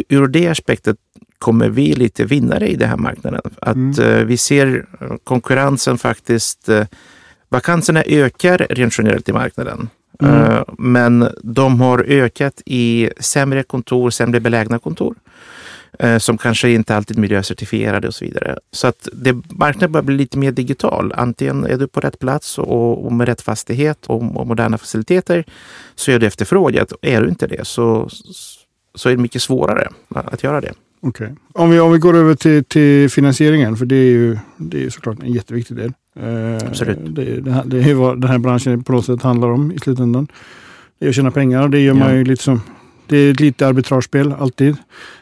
ur 0.09 0.27
det 0.27 0.47
aspektet 0.47 0.97
kommer 1.37 1.69
vi 1.69 1.93
lite 1.93 2.25
vinnare 2.25 2.67
i 2.67 2.75
den 2.75 2.89
här 2.89 2.97
marknaden. 2.97 3.41
Att 3.61 3.75
Mm. 3.75 3.99
eh, 3.99 4.25
vi 4.25 4.37
ser 4.37 4.85
eh, 5.01 5.07
konkurrensen 5.23 5.97
faktiskt, 5.97 6.69
eh, 6.69 6.85
vakanserna 7.49 8.03
ökar 8.05 8.67
rent 8.69 8.97
generellt 8.97 9.29
i 9.29 9.33
marknaden. 9.33 9.89
Mm. 10.23 10.35
Eh, 10.35 10.63
Men 10.77 11.27
de 11.43 11.81
har 11.81 11.99
ökat 12.07 12.61
i 12.65 13.09
sämre 13.19 13.63
kontor, 13.63 14.09
sämre 14.09 14.39
belägna 14.39 14.79
kontor. 14.79 15.15
Eh, 15.99 16.17
Som 16.17 16.37
kanske 16.37 16.69
inte 16.71 16.95
alltid 16.95 17.17
är 17.17 17.21
miljöcertifierade 17.21 18.07
och 18.07 18.13
så 18.15 18.25
vidare. 18.25 18.59
Så 18.71 18.87
att 18.87 19.07
det, 19.13 19.33
marknaden 19.49 19.91
börjar 19.91 20.03
bli 20.03 20.15
lite 20.15 20.37
mer 20.37 20.51
digital. 20.51 21.13
Antingen 21.17 21.65
är 21.65 21.77
du 21.77 21.87
på 21.87 21.99
rätt 21.99 22.19
plats 22.19 22.57
och, 22.57 23.05
och 23.05 23.11
med 23.13 23.27
rätt 23.27 23.41
fastighet 23.41 24.05
och, 24.05 24.35
och 24.37 24.47
moderna 24.47 24.77
faciliteter 24.77 25.43
så 25.95 26.11
är 26.11 26.19
du 26.19 26.25
efterfrågat. 26.27 26.93
Är 27.01 27.21
du 27.21 27.29
inte 27.29 27.47
det 27.47 27.67
så, 27.67 28.09
så 28.95 29.09
är 29.09 29.15
det 29.15 29.21
mycket 29.21 29.41
svårare 29.41 29.87
att 30.15 30.43
göra 30.43 30.61
det. 30.61 30.73
Okej. 31.01 31.35
Om, 31.53 31.69
vi, 31.69 31.79
om 31.79 31.91
vi 31.91 31.97
går 31.99 32.15
över 32.15 32.35
till, 32.35 32.63
till 32.65 33.09
finansieringen, 33.09 33.77
för 33.77 33.85
det 33.85 33.95
är 33.95 34.05
ju 34.11 34.37
det 34.57 34.77
är 34.77 34.81
ju 34.81 34.91
såklart 34.91 35.23
en 35.23 35.33
jätteviktig 35.33 35.77
del. 35.77 35.93
Eh, 36.19 36.67
Absolut. 36.67 36.97
Det, 37.15 37.41
det, 37.41 37.51
här- 37.51 37.63
det 37.65 37.89
är 37.89 37.93
vad 37.93 38.21
den 38.21 38.29
här 38.29 38.37
branschen 38.37 38.83
på 38.83 38.91
något 38.91 39.05
sätt 39.05 39.21
handlar 39.21 39.47
om 39.47 39.71
i 39.71 39.79
slutändan. 39.79 40.27
Det 40.99 41.05
är 41.05 41.09
att 41.09 41.15
tjäna 41.15 41.31
pengar 41.31 41.61
och 41.63 41.69
det 41.69 41.79
gör 41.79 41.93
man 41.93 42.09
Ja. 42.09 42.15
ju 42.15 42.23
lite 42.23 42.43
som... 42.43 42.61
Det 43.09 43.17
är 43.17 43.31
ett 43.31 43.39
lite 43.39 43.67
arbitragespel 43.67 44.33
alltid. 44.39 44.75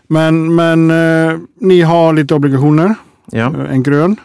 Men, 0.08 0.56
men 0.56 0.92
eh, 0.92 1.38
ni 1.62 1.82
har 1.82 2.14
lite 2.14 2.36
obligationer. 2.36 2.96
Ja. 3.32 3.54
Eh, 3.58 3.72
En 3.74 3.84
grön 3.84 4.16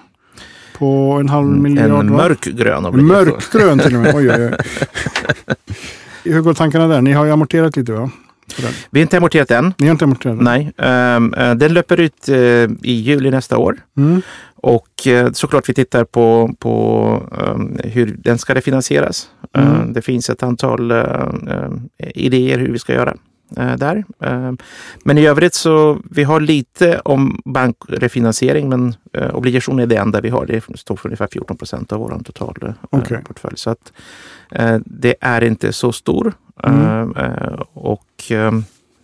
på 0.79 1.17
en 1.21 1.29
halv 1.29 1.47
miljard. 1.49 1.91
En 1.91 2.13
mörkgrön 2.13 2.79
En 2.79 2.87
obligation. 2.87 3.07
mörkgrön 3.07 3.79
till 3.79 3.95
och 3.97 4.01
med. 4.03 4.15
Oj, 4.15 4.31
oj, 4.31 4.45
oj. 4.45 4.53
Hur 6.33 6.41
går 6.41 6.55
tankarna 6.55 6.87
där? 6.89 7.03
Ni 7.03 7.13
har 7.13 7.25
ju 7.25 7.31
amorterat 7.33 7.77
lite 7.77 7.93
va? 7.93 8.11
Vi 8.91 9.01
har 9.01 9.03
inte 9.03 9.17
amorterat 9.17 9.51
än. 9.51 9.75
Ni 9.79 9.87
har 9.87 9.93
inte 9.93 10.05
amorterat? 10.05 10.37
den? 10.37 10.45
Nej, 10.45 10.73
Ehm, 10.79 11.35
eh, 11.35 11.55
den 11.55 11.75
löper 11.75 12.01
ut 12.01 12.29
eh, 12.29 12.37
i 12.83 12.93
juli 12.93 13.31
nästa 13.31 13.59
år. 13.59 13.77
Mm. 13.97 14.23
Och 14.57 14.89
såklart 15.33 15.69
vi 15.69 15.75
tittar 15.75 16.05
på, 16.05 16.55
på 16.59 17.23
ehm, 17.47 17.79
hur 17.85 18.17
den 18.19 18.39
ska 18.39 18.55
refinansieras. 18.55 19.29
Mm. 19.57 19.69
Eh, 19.73 19.87
det 19.87 20.03
finns 20.03 20.31
ett 20.31 20.43
antal 20.43 20.93
idéer 22.15 22.59
hur 22.59 22.73
vi 22.73 22.79
ska 22.79 22.93
göra 22.93 23.15
eh, 23.57 23.77
där. 23.77 24.05
Eh, 24.21 24.53
men 25.05 25.19
i 25.19 25.27
övrigt 25.27 25.55
så 25.55 26.01
vi 26.11 26.25
har 26.25 26.41
lite 26.41 26.99
om 26.99 27.41
bankrefinansiering 27.45 28.69
men 28.69 28.95
eh, 29.13 29.35
obligation 29.35 29.79
är 29.79 29.87
det 29.87 29.97
enda 29.97 30.21
vi 30.21 30.29
har. 30.29 30.47
Det 30.47 30.65
står 30.79 30.97
för 30.97 31.09
ungefär 31.09 31.29
14 31.33 31.57
procent 31.57 31.93
av 31.93 32.01
vår 32.01 32.21
totala 32.25 32.55
eh, 32.63 32.75
Okej. 32.91 33.19
portfölj. 33.25 33.57
Så 33.57 33.71
att 33.71 33.93
eh, 34.51 34.79
det 34.85 35.15
är 35.21 35.45
inte 35.45 35.73
så 35.73 35.93
stor. 35.93 36.33
Mm. 36.63 37.17
Eh, 37.17 37.25
eh, 37.25 37.61
och 37.73 38.23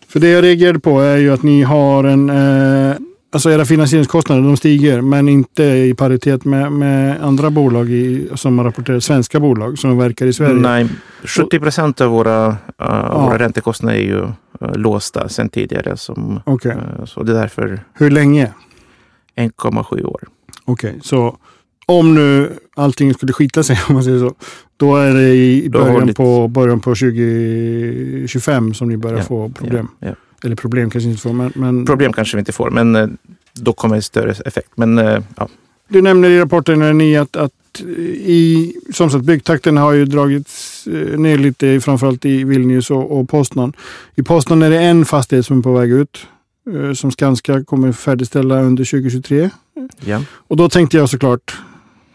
För 0.08 0.20
det 0.20 0.28
jag 0.28 0.44
reagerade 0.44 0.78
på 0.80 1.00
är 1.00 1.16
ju 1.16 1.32
att 1.32 1.42
ni 1.42 1.62
har 1.62 2.04
en... 2.04 3.07
Eh, 3.30 3.34
alltså 3.34 3.50
era 3.50 3.64
finansieringskostnader 3.64 4.42
de 4.42 4.56
stiger 4.56 5.00
men 5.00 5.28
inte 5.28 5.64
i 5.64 5.94
paritet 5.94 6.44
med, 6.44 6.72
med 6.72 7.22
andra 7.22 7.50
bolag 7.50 7.90
i, 7.90 8.28
som 8.34 8.58
har 8.58 8.64
rapporterat, 8.64 9.04
svenska 9.04 9.40
bolag 9.40 9.78
som 9.78 9.98
verkar 9.98 10.26
i 10.26 10.32
Sverige. 10.32 10.54
Nej, 10.54 10.88
70 11.24 11.58
procent 11.58 12.00
av 12.00 12.10
våra, 12.10 12.48
uh, 12.48 13.24
våra 13.24 13.38
räntekostnader 13.38 13.96
är 13.96 14.02
ju 14.02 14.20
uh, 14.20 14.32
låsta 14.74 15.28
sedan 15.28 15.48
tidigare. 15.48 15.96
Som, 15.96 16.40
Okej. 16.44 16.72
uh, 16.72 17.04
så 17.04 17.22
det 17.22 17.32
är 17.32 17.36
därför 17.36 17.80
Hur 17.94 18.10
länge? 18.10 18.52
1,7 19.36 20.04
år. 20.04 20.22
Okej, 20.64 20.98
så 21.02 21.38
om 21.86 22.14
nu 22.14 22.52
allting 22.76 23.14
skulle 23.14 23.32
skita 23.32 23.62
sig 23.62 23.78
om 23.88 23.94
man 23.94 24.04
säger 24.04 24.18
så. 24.18 24.34
Då 24.76 24.96
är 24.96 25.14
det 25.14 25.34
i 25.34 25.70
början 25.70 26.06
ni- 26.06 26.14
på, 26.14 26.48
början 26.48 26.80
på 26.80 26.94
2025 26.94 28.74
som 28.74 28.88
ni 28.88 28.96
börjar 28.96 29.18
Ja, 29.18 29.24
få 29.24 29.48
problem. 29.48 29.88
Ja, 30.00 30.08
ja. 30.08 30.14
Eller 30.44 30.56
problem 30.56 30.90
kanske 30.90 31.10
inte 31.10 31.22
får 31.22 31.32
men, 31.32 31.52
men 31.54 31.86
Problem 31.86 32.12
kanske 32.12 32.36
vi 32.36 32.38
inte 32.38 32.52
får, 32.52 32.70
men 32.70 32.96
uh, 32.96 33.08
då 33.52 33.72
kommer 33.72 33.96
det 33.96 34.02
större 34.02 34.30
effekt. 34.30 34.70
Men 34.74 34.98
uh, 34.98 35.22
ja, 35.36 35.48
Du 35.88 36.02
nämner 36.02 36.30
i 36.30 36.40
rapporten 36.40 36.78
när 36.78 36.92
ni 36.92 37.16
att, 37.16 37.36
att 37.36 37.52
i, 37.80 38.74
som 38.92 39.10
sagt, 39.10 39.24
byggtakten 39.24 39.76
har 39.76 39.92
ju 39.92 40.04
dragits 40.04 40.86
eh, 40.86 41.18
ner 41.18 41.38
lite, 41.38 41.80
framförallt 41.80 42.24
i 42.24 42.44
Vilnius 42.44 42.90
och, 42.90 43.18
och 43.18 43.28
Poznan. 43.28 43.72
I 44.14 44.22
Poznan 44.22 44.62
är 44.62 44.70
det 44.70 44.78
en 44.78 45.04
fastighet 45.04 45.46
som 45.46 45.58
är 45.58 45.62
på 45.62 45.72
väg 45.72 45.90
ut, 45.90 46.26
eh, 46.74 46.92
som 46.92 47.10
Skanska 47.10 47.64
kommer 47.64 47.92
färdigställa 47.92 48.62
under 48.62 48.84
2023. 48.84 49.50
ja. 50.00 50.22
Och 50.30 50.56
då 50.56 50.68
tänkte 50.68 50.96
jag 50.96 51.08
såklart, 51.08 51.56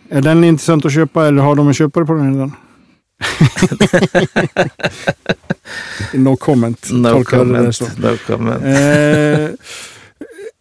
är 0.09 0.21
den 0.21 0.43
intressant 0.43 0.85
att 0.85 0.93
köpa 0.93 1.27
eller 1.27 1.41
har 1.41 1.55
de 1.55 1.67
en 1.67 1.73
köpare 1.73 2.05
på 2.05 2.13
den 2.13 2.33
redan? 2.33 2.51
No 6.13 6.35
comment. 6.37 6.87
No 6.91 7.23
comment. 7.23 7.81
No 7.97 8.17
comment. 8.27 8.63
Eh, 8.63 9.49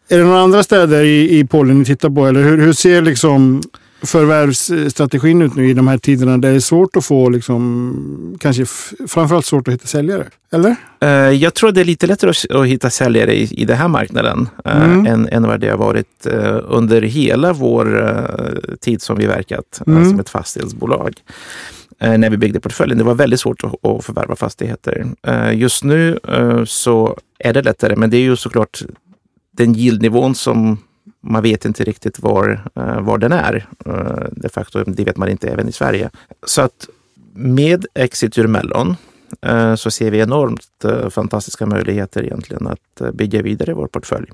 är 0.09 0.19
det 0.19 0.25
några 0.25 0.41
andra 0.41 0.63
städer 0.63 1.03
i, 1.05 1.39
i 1.39 1.45
Polen 1.45 1.79
ni 1.79 1.85
tittar 1.85 2.11
på? 2.11 2.27
Eller 2.27 2.43
hur, 2.43 2.59
hur 2.59 2.73
ser 2.73 3.03
liksom 3.03 3.63
förvärvsstrategin 4.05 5.43
ut 5.43 5.55
nu 5.57 5.71
i 5.71 5.75
de 5.75 5.89
här 5.89 5.99
tiderna 5.99 6.39
det 6.39 6.49
är 6.49 6.61
svårt 6.61 6.97
att 6.97 7.05
få, 7.05 7.29
liksom, 7.29 8.37
kanske 8.41 8.65
framförallt 9.09 9.47
svårt 9.47 9.69
att 9.69 9.75
hitta 9.75 9.87
säljare? 9.87 10.27
Eller? 10.53 10.77
Eh, 11.01 11.09
jag 11.11 11.55
tror 11.55 11.73
det 11.73 11.81
är 11.81 11.85
lite 11.85 12.07
lättare 12.07 12.31
att, 12.61 12.67
hitta 12.67 12.91
säljare 12.91 13.35
i, 13.35 13.43
i 13.63 13.65
den 13.65 13.77
här 13.77 13.89
marknaden 13.89 14.49
eh, 14.65 14.83
Mm. 14.83 15.07
än, 15.07 15.29
än 15.29 15.43
vad 15.43 15.61
det 15.61 15.69
har 15.69 15.79
varit 15.79 16.27
eh, 16.27 16.59
under 16.65 17.03
hela 17.03 17.53
vår 17.53 18.17
tid 18.81 19.03
som 19.03 19.17
vi 19.19 19.27
verkat 19.27 19.81
Mm. 19.87 20.11
som 20.11 20.21
ett 20.21 20.29
fastighetsbolag. 20.29 21.15
Eh, 22.03 22.19
när 22.19 22.31
vi 22.31 22.37
byggde 22.37 22.61
portföljen. 22.61 22.99
Det 22.99 23.05
var 23.05 23.15
väldigt 23.15 23.41
svårt 23.41 23.65
att, 23.65 23.85
att 23.87 24.05
förvärva 24.05 24.37
fastigheter. 24.37 25.07
Eh, 25.23 25.55
just 25.55 25.85
nu 25.85 26.19
eh, 26.29 26.65
så 26.65 27.19
är 27.39 27.53
det 27.53 27.63
lättare, 27.63 27.97
men 27.97 28.11
det 28.11 28.17
är 28.17 28.21
ju 28.21 28.37
såklart 28.37 28.83
den 29.51 29.77
yieldnivån 29.77 30.35
som 30.35 30.79
man 31.21 31.43
vet 31.43 31.65
inte 31.65 31.85
riktigt 31.85 32.19
var, 32.19 32.61
var 33.01 33.19
den 33.19 33.33
är. 33.33 33.67
De 34.31 34.49
facto, 34.49 34.85
det 34.85 35.05
vet 35.05 35.17
man 35.17 35.29
inte 35.29 35.49
även 35.49 35.69
i 35.69 35.73
Sverige. 35.73 36.11
Så 36.47 36.63
att 36.63 36.89
med 37.35 37.87
exit 37.95 38.39
ur 38.39 38.47
Mellon 38.47 38.97
så 39.77 39.91
ser 39.91 40.11
vi 40.11 40.19
enormt 40.21 40.85
eh, 40.85 41.09
fantastiska 41.09 41.67
möjligheter 41.67 42.23
egentligen 42.25 42.67
att 42.67 43.01
eh, 43.01 43.11
bygga 43.11 43.43
vidare 43.43 43.75
vår 43.75 43.87
portfölj. 43.87 44.27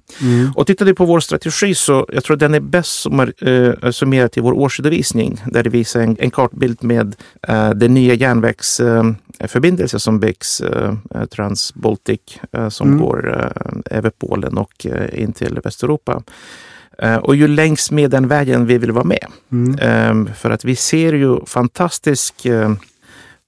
Och 0.57 0.67
tittar 0.67 0.87
vi 0.87 0.95
på 0.95 1.05
vår 1.05 1.21
strategi 1.21 1.75
så 1.75 2.07
jag 2.12 2.25
tror 2.25 2.37
den 2.37 2.55
är 2.55 2.61
bäst 2.61 3.07
eh, 3.40 3.90
summerad 3.90 4.31
i 4.37 4.40
vår 4.40 4.52
årsredovisning 4.52 5.43
där 5.47 5.62
det 5.62 5.71
visar 5.71 6.00
en, 6.00 6.17
en 6.21 6.31
kartbild 6.31 6.85
med 6.85 7.17
eh, 7.49 7.71
den 7.71 7.95
nya 7.95 8.14
järnvägsförbindelse 8.14 9.99
som 9.99 10.21
byggs, 10.21 10.61
eh, 10.61 10.95
Transbaltic, 11.31 12.21
eh, 12.52 12.69
som 12.69 12.88
Mm. 12.88 13.00
går 13.00 13.40
eh, 13.90 13.97
över 13.99 14.11
Polen 14.11 14.59
och 14.59 14.87
eh, 14.87 15.23
in 15.23 15.33
till 15.33 15.61
Västeuropa. 15.64 16.23
Eh, 16.99 17.17
och 17.17 17.37
ju 17.37 17.49
längs 17.49 17.90
med 17.90 18.11
den 18.11 18.28
vägen 18.28 18.67
vi 18.67 18.78
vill 18.78 18.93
vara 18.93 19.05
med. 19.05 19.26
Mm. 19.52 19.78
Ehm, 19.81 20.31
För 20.35 20.50
att 20.50 20.64
vi 20.64 20.76
ser 20.76 21.12
ju 21.12 21.47
fantastisk 21.47 22.47
eh, 22.47 22.73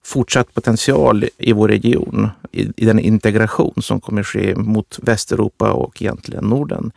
fortsatt 0.04 0.54
potential 0.54 1.24
i 1.38 1.52
vår 1.52 1.68
region 1.68 2.28
i, 2.52 2.68
i 2.76 2.84
den 2.84 2.98
integration 2.98 3.74
som 3.82 4.00
kommer 4.00 4.22
ske 4.22 4.54
mot 4.56 4.98
Västeuropa 5.02 5.72
och 5.72 6.02
egentligen 6.02 6.44
Norden. 6.44 6.92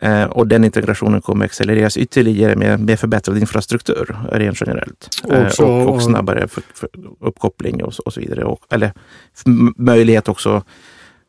Eh, 0.00 0.24
och 0.24 0.46
den 0.46 0.64
integrationen 0.64 1.22
kommer 1.22 1.44
accelereras 1.44 1.96
ytterligare 1.96 2.56
med, 2.56 2.80
med 2.80 3.00
förbättrad 3.00 3.38
infrastruktur 3.38 4.16
rent 4.32 4.60
generellt. 4.60 5.08
Eh, 5.30 5.46
Också- 5.46 5.64
och, 5.64 5.94
och 5.94 6.02
snabbare 6.02 6.48
för, 6.48 6.62
för 6.74 6.88
uppkoppling 7.20 7.84
och, 7.84 7.94
så- 7.94 8.02
och 8.02 8.12
så 8.12 8.20
vidare. 8.20 8.44
Och, 8.44 8.60
eller 8.70 8.92
möjlighet 9.76 10.28
också 10.28 10.62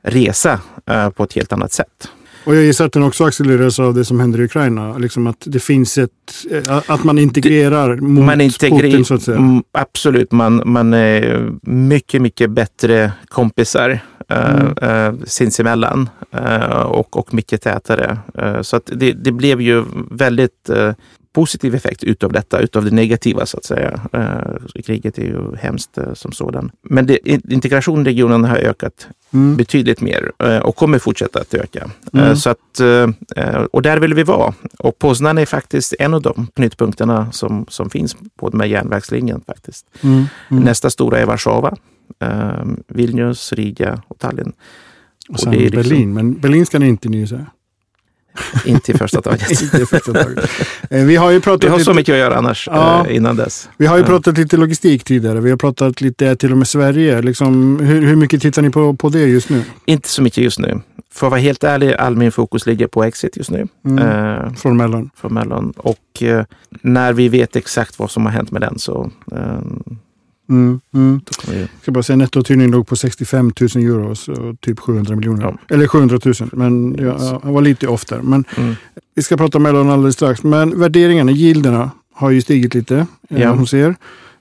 resa 0.02 0.60
eh, 0.86 1.10
på 1.10 1.24
ett 1.24 1.34
helt 1.34 1.54
annat 1.54 1.72
sätt. 1.72 2.10
Och 2.46 2.56
jag 2.56 2.64
gissar 2.64 2.86
att 2.86 2.94
den 2.94 3.04
också 3.04 3.24
accelereras 3.24 3.80
av 3.80 3.94
det 3.94 4.06
som 4.06 4.20
händer 4.20 4.40
i 4.40 4.44
Ukraina. 4.44 4.98
Liksom 4.98 5.28
att 5.28 5.44
det 5.46 5.60
finns 5.60 5.98
ett, 5.98 6.12
eh, 6.52 6.82
att 6.88 7.04
man 7.04 7.18
integrerar 7.18 7.96
mot 7.96 8.26
man 8.26 8.42
integrerar, 8.42 8.82
Putin 8.82 9.06
så 9.06 9.14
att 9.14 9.22
säga. 9.22 9.62
Absolut, 9.72 10.32
man, 10.32 10.62
man 10.66 10.94
är 10.94 11.52
mycket, 11.62 12.22
mycket 12.22 12.50
bättre 12.50 13.12
kompisar 13.28 14.00
Mm. 14.28 14.74
eh, 14.82 15.14
sinsemellan 15.26 16.10
eh, 16.32 16.82
och, 16.82 17.18
och 17.18 17.34
mycket 17.34 17.62
tätare. 17.62 18.18
Eh, 18.38 18.62
så 18.62 18.76
att 18.78 18.90
det, 18.94 19.12
det 19.12 19.32
blev 19.32 19.62
ju 19.62 19.84
väldigt 20.12 20.70
eh, 20.70 20.94
positiv 21.34 21.76
effekt 21.76 22.04
utav 22.04 22.32
detta, 22.32 22.60
utav 22.60 22.86
det 22.86 22.92
negativa 22.92 23.46
så 23.46 23.58
att 23.58 23.66
säga. 23.66 24.00
Eh, 24.14 24.82
kriget 24.86 25.18
är 25.18 25.24
ju 25.24 25.56
hemskt 25.56 25.98
eh, 25.98 26.14
som 26.14 26.32
sådan. 26.32 26.72
Men 26.82 27.06
det, 27.06 27.30
in- 27.30 27.52
integrationen 27.52 28.02
i 28.08 28.10
regionen 28.10 28.44
har 28.46 28.58
ökat 28.58 29.08
Mm. 29.34 29.56
betydligt 29.56 30.02
mer 30.02 30.32
eh, 30.40 30.58
och 30.58 30.76
kommer 30.76 31.00
fortsätta 31.00 31.40
att 31.42 31.54
öka. 31.54 31.90
Mm. 32.14 32.26
Eh, 32.26 32.36
Så 32.36 32.50
att, 32.50 32.80
eh, 33.36 33.62
och 33.72 33.82
där 33.82 33.98
vill 34.00 34.14
vi 34.14 34.24
vara. 34.24 34.54
Och 34.80 35.00
Poznan 35.00 35.38
är 35.38 35.46
faktiskt 35.46 35.94
en 36.00 36.14
av 36.14 36.22
de 36.22 36.48
knytpunkterna 36.56 37.32
som, 37.32 37.66
som 37.70 37.90
finns 37.90 38.16
på 38.40 38.50
den 38.50 38.60
här 38.60 38.68
järnvägslinjen. 38.68 39.42
faktiskt. 39.48 39.86
Mm. 40.04 40.26
Mm. 40.52 40.64
Nästa 40.64 40.90
stora 40.90 41.20
är 41.20 41.26
Warszawa, 41.26 41.76
eh, 42.22 42.66
Vilnius, 42.88 43.54
Riga 43.54 44.02
och 44.08 44.20
Tallinn. 44.20 44.54
Och 45.30 45.40
sen 45.40 45.54
är 45.54 45.58
liksom- 45.60 45.82
Berlin, 45.82 46.14
men 46.14 46.34
Berlin 46.40 46.66
ska 46.66 46.80
ni 46.80 46.88
inte 46.88 47.10
ni 47.10 47.28
säga. 47.28 47.46
Inte 48.66 48.92
i 48.92 48.96
första 48.98 49.22
taget. 49.22 49.62
Inte 49.64 49.78
i 49.82 49.86
första 49.86 50.14
taget. 50.14 50.50
Eh, 50.90 51.04
Vi 51.06 51.16
har 51.16 51.32
ju 51.32 51.42
pratat 51.42 51.64
Vi 51.64 51.68
har 51.68 51.78
lite, 51.78 51.86
så 51.86 51.94
mycket 51.94 52.14
att 52.14 52.20
göra 52.20 52.36
annars 52.36 52.68
Ja. 52.72 53.08
eh, 53.08 53.16
innan 53.16 53.36
dess. 53.36 53.70
vi 53.78 53.86
har 53.86 53.96
ju 53.98 54.02
Ja. 54.04 54.08
pratat 54.08 54.38
lite 54.38 54.58
logistik 54.58 55.04
tidigare. 55.04 55.40
Vi 55.42 55.50
har 55.50 55.58
pratat 55.58 56.02
lite 56.02 56.36
till 56.36 56.52
och 56.52 56.58
med 56.58 56.68
Sverige. 56.68 57.22
Liksom, 57.22 57.80
hur, 57.80 58.02
hur 58.08 58.16
mycket 58.16 58.42
tittar 58.42 58.62
ni 58.62 58.70
på, 58.70 58.94
på 58.96 59.10
det 59.10 59.20
just 59.26 59.50
nu? 59.50 59.64
Inte 59.86 60.10
så 60.10 60.22
mycket 60.22 60.44
just 60.44 60.60
nu. 60.60 60.82
För 61.12 61.28
att 61.28 61.32
vara 61.32 61.42
helt 61.42 61.64
ärlig, 61.64 61.94
all 61.94 62.16
min 62.16 62.32
fokus 62.32 62.66
ligger 62.66 62.88
på 62.88 63.04
Exit 63.04 63.38
just 63.38 63.52
nu. 63.52 63.68
Mm. 63.86 64.08
Eh, 64.08 64.54
Från 64.54 64.78
Mellon. 64.78 65.10
från 65.16 65.34
Mellon. 65.34 65.74
Och 65.78 66.24
eh, 66.24 66.46
när 66.82 67.14
vi 67.14 67.30
vet 67.30 67.56
exakt 67.56 68.00
vad 68.00 68.12
som 68.12 68.26
har 68.26 68.32
hänt 68.34 68.52
med 68.52 68.62
den 68.62 68.80
så 68.80 69.12
eh, 69.32 69.60
Mm. 70.50 70.80
Mm. 70.94 71.22
Jag 71.48 71.68
ska 71.82 71.92
bara 71.92 72.04
säga 72.04 72.16
nettouthyrningen 72.16 72.72
låg 72.72 72.88
på 72.88 72.96
65 72.96 73.52
000 73.76 73.84
euro, 73.86 74.16
så 74.16 74.56
typ 74.62 74.80
700 74.80 75.16
miljoner. 75.16 75.44
Ja. 75.44 75.76
Eller 75.76 75.88
700 75.88 76.20
000, 76.26 76.34
men 76.52 76.96
jag, 77.00 77.22
jag 77.44 77.52
var 77.54 77.62
lite 77.62 77.88
off 77.88 78.06
där. 78.06 78.22
Men 78.22 78.46
Mm. 78.58 78.76
vi 79.16 79.22
ska 79.22 79.38
prata 79.38 79.58
om 79.58 79.64
Mellon 79.64 79.90
alldeles 79.90 80.16
strax. 80.16 80.44
Men 80.44 80.80
värderingarna, 80.80 81.32
yielderna, 81.32 81.92
har 82.14 82.30
ju 82.30 82.42
stigit 82.42 82.74
lite. 82.74 82.96
eh, 83.30 83.42
Ja. 83.42 83.52
Hos 83.54 83.74
er. 83.74 83.96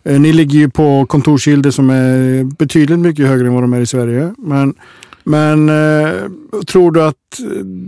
Eh, 0.05 0.21
Ni 0.21 0.33
ligger 0.33 0.59
ju 0.59 0.71
på 0.71 1.07
kontorsgilder 1.07 1.71
som 1.71 1.91
är 1.91 2.45
betydligt 2.45 2.99
mycket 2.99 3.27
högre 3.27 3.47
än 3.47 3.55
vad 3.55 3.63
de 3.63 3.73
är 3.73 3.81
i 3.81 3.87
Sverige. 3.87 4.35
Men, 4.39 4.75
men 5.25 5.69
eh, 5.69 6.11
tror 6.67 6.93
du 6.93 7.03
att 7.03 7.41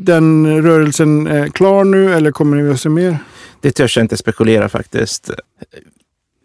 den 0.05 0.63
rörelsen 0.63 1.27
är 1.27 1.49
klar 1.49 1.85
nu 1.85 2.15
eller 2.15 2.31
kommer 2.31 2.57
ni 2.63 2.71
att 2.71 2.81
se 2.81 2.89
mer? 2.89 3.19
Det 3.61 3.71
törs 3.71 3.97
jag 3.97 4.05
inte 4.05 4.17
spekulera 4.17 4.69
faktiskt. 4.69 5.31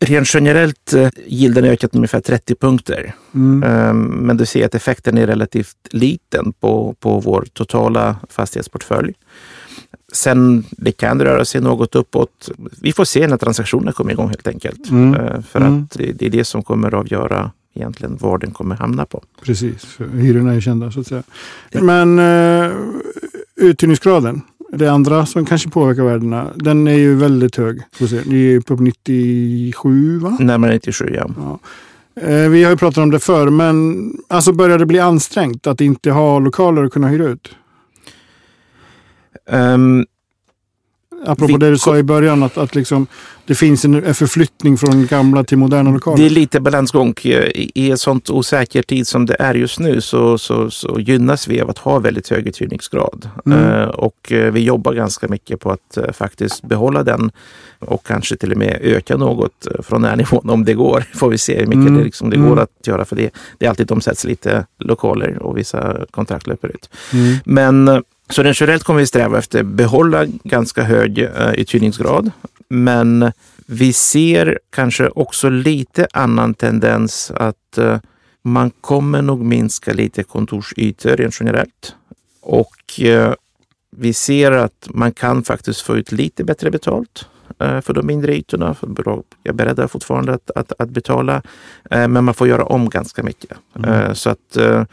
Rent 0.04 0.34
generellt 0.34 0.94
eh, 0.94 1.10
gilden 1.28 1.64
har 1.64 1.72
ökat 1.72 1.96
ungefär 1.96 2.20
30 2.22 2.56
punkter. 2.56 3.14
Mm. 3.36 3.64
Ehm, 3.64 3.98
Men 4.06 4.38
du 4.38 4.46
ser 4.46 4.66
att 4.66 4.76
effekten 4.76 5.18
är 5.18 5.28
relativt 5.28 5.78
liten 5.92 6.54
på, 6.54 6.96
på 7.00 7.20
vår 7.20 7.46
totala 7.54 8.16
fastighetsportfölj. 8.30 9.14
Sen 10.14 10.64
det 10.72 10.92
kan 10.92 11.22
röra 11.22 11.46
sig 11.46 11.62
något 11.62 11.96
uppåt. 11.96 12.50
Vi 12.82 12.94
får 12.94 13.06
se 13.06 13.28
när 13.28 13.38
transaktionerna 13.38 13.92
kommer 13.92 14.12
igång 14.12 14.28
helt 14.30 14.48
enkelt. 14.48 14.90
Mm. 14.90 15.14
Eh, 15.14 15.42
För 15.42 15.60
Mm. 15.62 15.84
att 15.84 15.92
det 15.92 16.12
det 16.12 16.26
är 16.26 16.30
det 16.30 16.44
som 16.46 16.64
kommer 16.64 16.94
avgöra 16.94 17.52
egentligen 17.74 18.18
var 18.18 18.38
den 18.38 18.52
kommer 18.52 18.76
hamna 18.76 19.06
på. 19.06 19.24
Precis, 19.44 19.98
hyrorna 20.14 20.54
är 20.54 20.62
kända 20.62 20.92
så 20.92 21.00
att 21.00 21.08
säga. 21.08 21.24
Men 21.72 22.20
uh, 22.20 22.72
uthyrningsgraden, 23.56 24.42
det 24.74 24.88
andra 24.88 25.26
som 25.26 25.46
kanske 25.46 25.70
påverkar 25.70 26.04
värdena, 26.04 26.48
den 26.56 26.88
är 26.88 26.98
ju 26.98 27.16
väldigt 27.16 27.56
hög. 27.56 27.82
Ni 28.26 28.54
är 28.54 28.60
på 28.60 28.76
97 28.76 30.20
va? 30.20 30.38
Närmare 30.40 30.74
97 30.74 31.10
ja. 31.14 31.30
Ja. 31.38 31.60
Eh, 32.22 32.50
vi 32.50 32.64
har 32.64 32.72
ju 32.72 32.78
pratat 32.78 32.98
om 32.98 33.12
det 33.12 33.20
förr, 33.20 33.50
men 33.50 34.12
alltså 34.28 34.54
börjar 34.54 34.78
det 34.78 34.86
bli 34.86 35.00
ansträngt 35.00 35.68
att 35.68 35.82
inte 35.82 36.12
ha 36.12 36.40
lokaler 36.40 36.84
att 36.84 36.92
kunna 36.94 37.08
hyra 37.08 37.28
ut? 37.28 37.56
Ehm, 39.50 40.06
Apropå 41.26 41.48
Vi- 41.54 41.58
det 41.60 41.70
du 41.70 41.78
sa 41.78 41.98
i 41.98 42.04
början, 42.04 42.44
att, 42.44 42.58
att 42.58 42.76
liksom, 42.76 43.08
det 43.46 43.56
finns 43.56 43.86
en, 43.86 44.14
förflyttning 44.14 44.78
från 44.78 45.06
gamla 45.08 45.44
till 45.44 45.58
moderna 45.58 45.92
lokaler. 45.92 46.18
Det 46.18 46.26
är 46.26 46.30
lite 46.30 46.60
balansgång. 46.60 47.14
I 47.24 47.92
en 47.92 47.98
sånt 47.98 48.30
osäker 48.30 48.82
tid 48.84 49.08
som 49.08 49.26
det 49.26 49.36
är 49.40 49.54
just 49.56 49.80
nu 49.80 50.02
så, 50.02 50.38
så, 50.38 50.70
så 50.72 51.00
gynnas 51.00 51.48
vi 51.48 51.62
av 51.62 51.70
att 51.70 51.78
ha 51.78 52.00
väldigt 52.00 52.30
hög 52.30 52.48
uthyrningsgrad. 52.48 53.30
Mm. 53.46 53.60
Eh, 53.60 53.88
och 53.88 54.32
eh, 54.32 54.52
vi 54.52 54.60
jobbar 54.64 54.94
ganska 54.94 55.28
mycket 55.28 55.60
på 55.60 55.72
att 55.72 55.98
eh, 55.98 56.12
faktiskt 56.12 56.64
behålla 56.64 57.04
den 57.04 57.32
och 57.80 58.06
kanske 58.06 58.36
till 58.36 58.52
och 58.52 58.58
med 58.58 58.78
öka 58.82 59.18
något 59.18 59.68
från 59.84 60.02
den 60.02 60.10
här 60.10 60.18
nivån 60.32 60.50
om 60.50 60.66
det 60.66 60.74
går. 60.74 61.04
Får 61.14 61.30
vi 61.30 61.38
se 61.38 61.60
hur 61.60 61.66
mycket 61.68 61.82
Mm. 61.82 61.98
det, 61.98 62.04
liksom, 62.04 62.30
det 62.30 62.36
Mm. 62.36 62.50
går 62.50 62.60
att 62.60 62.88
göra 62.88 63.06
för 63.06 63.16
det. 63.16 63.30
Det 63.58 63.66
är 63.66 63.70
alltid 63.70 63.88
de 63.88 64.02
sätts 64.02 64.24
lite 64.24 64.66
lokaler 64.80 65.38
och 65.44 65.58
vissa 65.58 65.98
kontrakt 66.12 66.48
löper 66.48 66.68
ut. 66.68 66.90
Mm. 67.14 67.36
Men 67.46 68.04
så 68.32 68.44
rent 68.44 68.62
generellt 68.62 68.84
kommer 68.84 69.00
vi 69.00 69.06
sträva 69.06 69.38
efter 69.38 69.60
att 69.60 69.66
behålla 69.66 70.26
ganska 70.44 70.84
hög 70.84 71.20
uh, 71.20 71.54
uthyrningsgrad. 71.54 72.32
Men 72.70 73.32
vi 73.66 73.94
ser 73.94 74.60
kanske 74.70 75.08
också 75.08 75.50
lite 75.50 76.08
annan 76.14 76.54
tendens 76.54 77.32
att 77.36 77.78
eh, 77.78 78.00
man 78.42 78.70
kommer 78.70 79.22
nog 79.22 79.46
minska 79.46 79.94
lite 79.94 80.24
kontorsytor 80.24 81.10
rent 81.10 81.40
generellt. 81.40 81.96
Och 82.42 83.02
eh, 83.02 83.34
vi 83.92 84.14
ser 84.14 84.52
att 84.52 84.88
man 84.90 85.12
kan 85.12 85.44
faktiskt 85.44 85.82
få 85.82 85.98
ut 85.98 86.12
lite 86.12 86.44
bättre 86.44 86.72
betalt 86.72 87.28
eh, 87.60 87.82
för 87.82 87.94
de 87.94 88.08
mindre 88.08 88.36
ytorna. 88.36 88.74
För 88.74 88.88
bolag 88.88 89.24
är 89.44 89.54
beredda 89.54 89.88
fortfarande 89.88 90.34
att, 90.34 90.52
att, 90.56 90.74
att 90.80 90.90
betala, 90.90 91.42
eh, 91.92 92.08
men 92.08 92.24
man 92.24 92.34
får 92.34 92.48
göra 92.48 92.64
om 92.64 92.90
ganska 92.90 93.24
mycket. 93.24 93.58
Mm. 93.76 93.90
Eh, 93.90 94.14
Så 94.14 94.30
att 94.30 94.58
eh, 94.58 94.84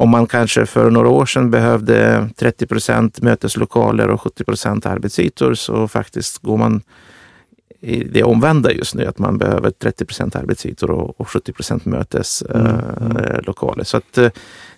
om 0.00 0.10
man 0.10 0.26
kanske 0.26 0.66
för 0.66 0.90
några 0.90 1.08
år 1.08 1.26
sedan 1.26 1.50
behövde 1.50 2.28
30 2.36 2.66
procent 2.66 3.20
möteslokaler 3.20 4.08
och 4.08 4.20
70 4.20 4.44
procent 4.44 4.86
arbetsytor 4.86 5.54
så 5.54 5.88
faktiskt 5.88 6.38
går 6.38 6.56
man 6.56 6.82
i 7.80 8.04
det 8.04 8.22
omvända 8.22 8.72
just 8.72 8.94
nu, 8.94 9.06
att 9.06 9.18
man 9.18 9.38
behöver 9.38 9.70
30 9.70 10.04
procent 10.04 10.36
arbetsytor 10.36 10.90
och, 10.90 11.20
och 11.20 11.28
70 11.28 11.52
procent 11.52 11.84
möteslokaler. 11.84 13.84
Så 13.84 13.96
att 13.96 14.18
eh, 14.18 14.30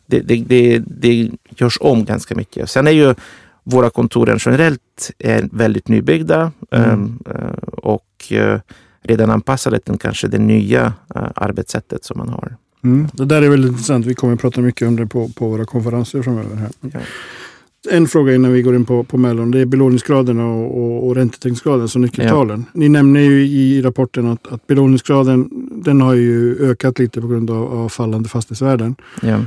det, 0.06 0.20
det, 0.20 0.36
det, 0.36 0.78
det 0.78 1.30
görs 1.48 1.78
om 1.80 2.04
ganska 2.04 2.34
mycket. 2.34 2.70
Sen 2.70 2.86
är 2.86 2.90
ju 2.90 3.14
våra 3.62 3.90
kontoren 3.90 4.38
generellt 4.40 5.10
är 5.18 5.48
väldigt 5.52 5.88
nybyggda 5.88 6.52
Mm. 6.70 7.18
eh, 7.30 7.68
och 7.72 8.32
eh, 8.32 8.60
redan 9.02 9.30
anpassade 9.30 9.78
till 9.78 9.98
kanske 9.98 10.28
det 10.28 10.38
nya 10.38 10.92
eh, 11.14 11.28
arbetssättet 11.34 12.04
som 12.04 12.18
man 12.18 12.28
har. 12.28 12.56
Mm. 12.84 13.08
Det 13.12 13.24
där 13.24 13.42
är 13.42 13.48
väldigt 13.48 13.70
intressant. 13.70 14.06
Vi 14.06 14.14
kommer 14.14 14.34
att 14.34 14.40
prata 14.40 14.60
mycket 14.60 14.88
om 14.88 14.96
det 14.96 15.06
på, 15.06 15.28
på 15.28 15.48
våra 15.48 15.64
konferenser 15.64 16.22
framöver. 16.22 16.56
Här. 16.56 16.70
Ja. 16.80 17.00
En 17.90 18.08
fråga 18.08 18.34
innan 18.34 18.52
vi 18.52 18.62
går 18.62 18.74
in 18.74 18.84
på, 18.84 19.04
på 19.04 19.16
Mellon. 19.16 19.50
Det 19.50 19.60
är 19.60 19.66
belåningsgraden 19.66 20.40
och, 20.40 20.78
och, 20.78 21.06
och 21.06 21.14
räntetäckningsgraden, 21.14 21.88
så 21.88 21.98
nyckeltalen. 21.98 22.64
Ni 22.72 22.88
nämner 22.88 23.20
ju 23.20 23.46
i 23.46 23.82
rapporten 23.82 24.28
att, 24.28 24.46
att 24.52 24.66
belåningsgraden 24.66 25.48
den 25.84 26.00
har 26.00 26.14
ju 26.14 26.56
ökat 26.70 26.98
lite 26.98 27.20
på 27.20 27.26
grund 27.26 27.50
av, 27.50 27.74
av 27.74 27.88
fallande 27.88 28.28
fastighetsvärden. 28.28 28.94
Ja. 29.22 29.40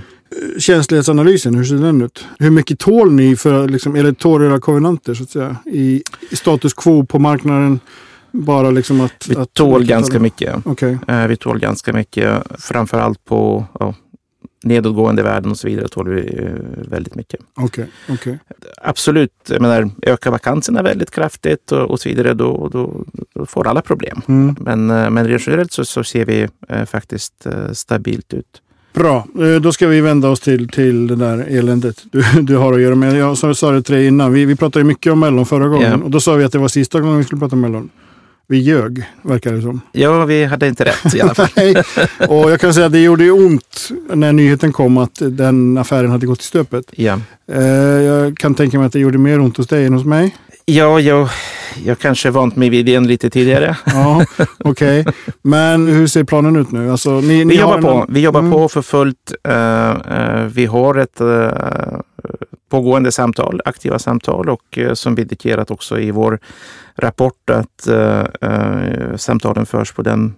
Känslighetsanalysen, 0.58 1.56
hur 1.56 1.64
ser 1.64 1.76
den 1.76 2.02
ut? 2.02 2.26
Hur 2.40 2.50
mycket 2.50 2.80
tål 2.80 3.12
ni 3.12 3.36
för, 3.36 3.68
liksom, 3.68 3.96
eller 3.96 4.12
tål 4.12 4.44
era 4.44 4.60
kovenanter 4.60 5.14
så 5.14 5.24
att 5.24 5.30
säga, 5.30 5.56
i, 5.66 6.04
i 6.30 6.36
status 6.36 6.74
quo 6.74 7.06
på 7.06 7.20
marknaden? 7.20 7.80
Bara 8.44 8.72
liksom 8.72 9.02
att... 9.02 9.28
Vi 9.30 9.36
att, 9.36 9.54
tål 9.54 9.86
ganska 9.86 10.20
mycket. 10.20 10.56
Okej. 10.66 10.98
Eh, 11.08 11.28
Vi 11.28 11.38
tål 11.38 11.60
ganska 11.60 11.94
mycket, 11.94 12.44
framförallt 12.60 13.26
på 13.26 13.66
ja, 13.80 13.94
nedåtgående 14.64 15.24
värden 15.24 15.52
och 15.52 15.58
så 15.58 15.68
vidare 15.68 15.88
tål 15.88 16.10
vi 16.10 16.44
eh, 16.44 16.90
väldigt 16.90 17.16
mycket. 17.16 17.40
Okej, 17.56 17.88
okej. 18.10 18.40
Absolut, 18.82 19.32
jag 19.48 19.62
menar, 19.62 19.90
ökar 20.02 20.32
vakanserna 20.32 20.82
väldigt 20.82 21.12
kraftigt 21.12 21.72
och, 21.72 21.92
och 21.92 22.00
så 22.00 22.10
vidare, 22.10 22.34
då, 22.34 22.70
då, 22.72 23.04
då 23.36 23.46
får 23.46 23.68
alla 23.68 23.82
problem. 23.82 24.22
Mm. 24.28 24.56
Men, 24.60 24.90
eh, 24.90 25.10
men 25.10 25.38
generellt 25.40 25.72
så, 25.72 25.86
så 25.86 26.04
ser 26.04 26.26
vi 26.26 26.48
eh, 26.70 26.86
faktiskt 26.86 27.46
eh, 27.46 27.72
stabilt 27.74 28.34
ut. 28.34 28.62
Bra, 28.94 29.28
då 29.62 29.72
ska 29.72 29.88
vi 29.88 30.02
vända 30.02 30.30
oss 30.30 30.40
till, 30.40 30.70
till 30.70 31.08
det 31.08 31.16
där 31.16 31.38
eländet 31.50 32.04
du, 32.12 32.24
du 32.42 32.58
har 32.58 32.74
att 32.74 32.82
göra 32.82 32.96
med. 32.96 33.16
Jag 33.16 33.38
sa, 33.38 33.54
sa 33.54 33.72
det 33.72 33.82
till 33.82 33.96
dig 33.96 34.08
innan, 34.08 34.34
vi, 34.34 34.46
vi 34.46 34.56
pratade 34.56 34.86
mycket 34.86 35.14
om 35.14 35.20
Mellon 35.20 35.46
förra 35.46 35.68
gången 35.68 35.92
Ja. 36.00 36.06
och 36.06 36.12
då 36.12 36.20
sa 36.20 36.34
vi 36.36 36.44
att 36.44 36.52
det 36.52 36.58
var 36.58 36.68
sista 36.68 37.00
gången 37.00 37.18
vi 37.18 37.24
skulle 37.24 37.40
prata 37.40 37.56
om 37.56 37.62
Mellon. 37.62 37.90
Vi 38.48 38.58
ljög, 38.58 39.04
verkar 39.22 39.54
det 39.54 39.62
som. 39.62 39.82
Ja, 39.92 40.26
vi 40.26 40.46
hade 40.46 40.68
inte 40.68 40.86
rätt 40.86 41.16
i 41.16 41.22
alla 41.22 41.34
fall. 41.36 41.48
Nej. 41.56 41.76
Och 42.30 42.52
jag 42.52 42.60
kan 42.60 42.74
säga 42.74 42.86
att 42.86 42.92
det 42.92 43.00
gjorde 43.04 43.32
ont 43.32 43.90
när 44.14 44.34
nyheten 44.34 44.72
kom 44.74 44.98
att 44.98 45.18
den 45.22 45.78
affären 45.78 46.12
hade 46.12 46.26
gått 46.26 46.42
i 46.42 46.44
stöpet. 46.46 46.86
Ja, 46.92 47.20
Eh, 47.52 47.64
jag 48.04 48.38
kan 48.38 48.56
tänka 48.56 48.78
mig 48.78 48.88
att 48.88 48.94
det 48.94 49.00
gjorde 49.00 49.18
mer 49.18 49.40
ont 49.40 49.58
hos 49.58 49.68
dig 49.68 49.86
än 49.86 49.94
hos 49.94 50.06
mig. 50.06 50.36
ja 50.66 51.00
jag, 51.00 51.30
jag 51.86 52.00
kanske 52.00 52.30
vant 52.30 52.56
mig 52.56 52.70
vid 52.70 52.86
den 52.86 53.08
lite 53.08 53.30
tidigare. 53.30 53.78
Ja, 53.86 54.26
okej. 54.60 55.06
Men 55.42 55.88
hur 55.88 56.08
ser 56.08 56.24
planen 56.24 56.56
ut 56.56 56.72
nu? 56.72 56.92
Alltså, 56.92 57.10
ni, 57.22 57.46
ni 57.46 57.54
Vi 57.56 57.60
jobbar, 57.62 57.78
en- 57.78 57.84
på, 57.84 58.06
vi 58.10 58.20
jobbar 58.22 58.40
Mm. 58.40 58.52
på 58.52 58.70
för 58.70 58.82
fullt. 58.82 59.34
Eh, 59.48 59.90
eh, 59.90 60.44
vi 60.54 60.66
har 60.66 60.96
ett 60.96 61.22
eh, 61.22 61.98
pågående 62.76 63.12
samtal, 63.12 63.62
aktiva 63.66 64.00
samtal 64.00 64.50
och 64.50 64.78
eh, 64.78 64.94
som 64.94 65.16
vi 65.16 65.22
indikerat 65.22 65.72
också 65.72 66.00
i 66.00 66.12
vår 66.12 66.40
rapport 66.96 67.50
att 67.50 67.88
eh, 67.88 68.26
eh, 68.42 69.16
samtalen 69.16 69.66
förs 69.66 69.94
på 69.94 70.02
den 70.02 70.34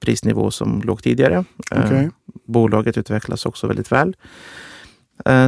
prisnivå 0.00 0.50
som 0.50 0.82
låg 0.84 1.02
tidigare. 1.02 1.44
Okej. 1.70 2.10
Bolaget 2.46 2.98
utvecklas 2.98 3.46
också 3.46 3.66
väldigt 3.66 3.92
väl. 3.92 4.16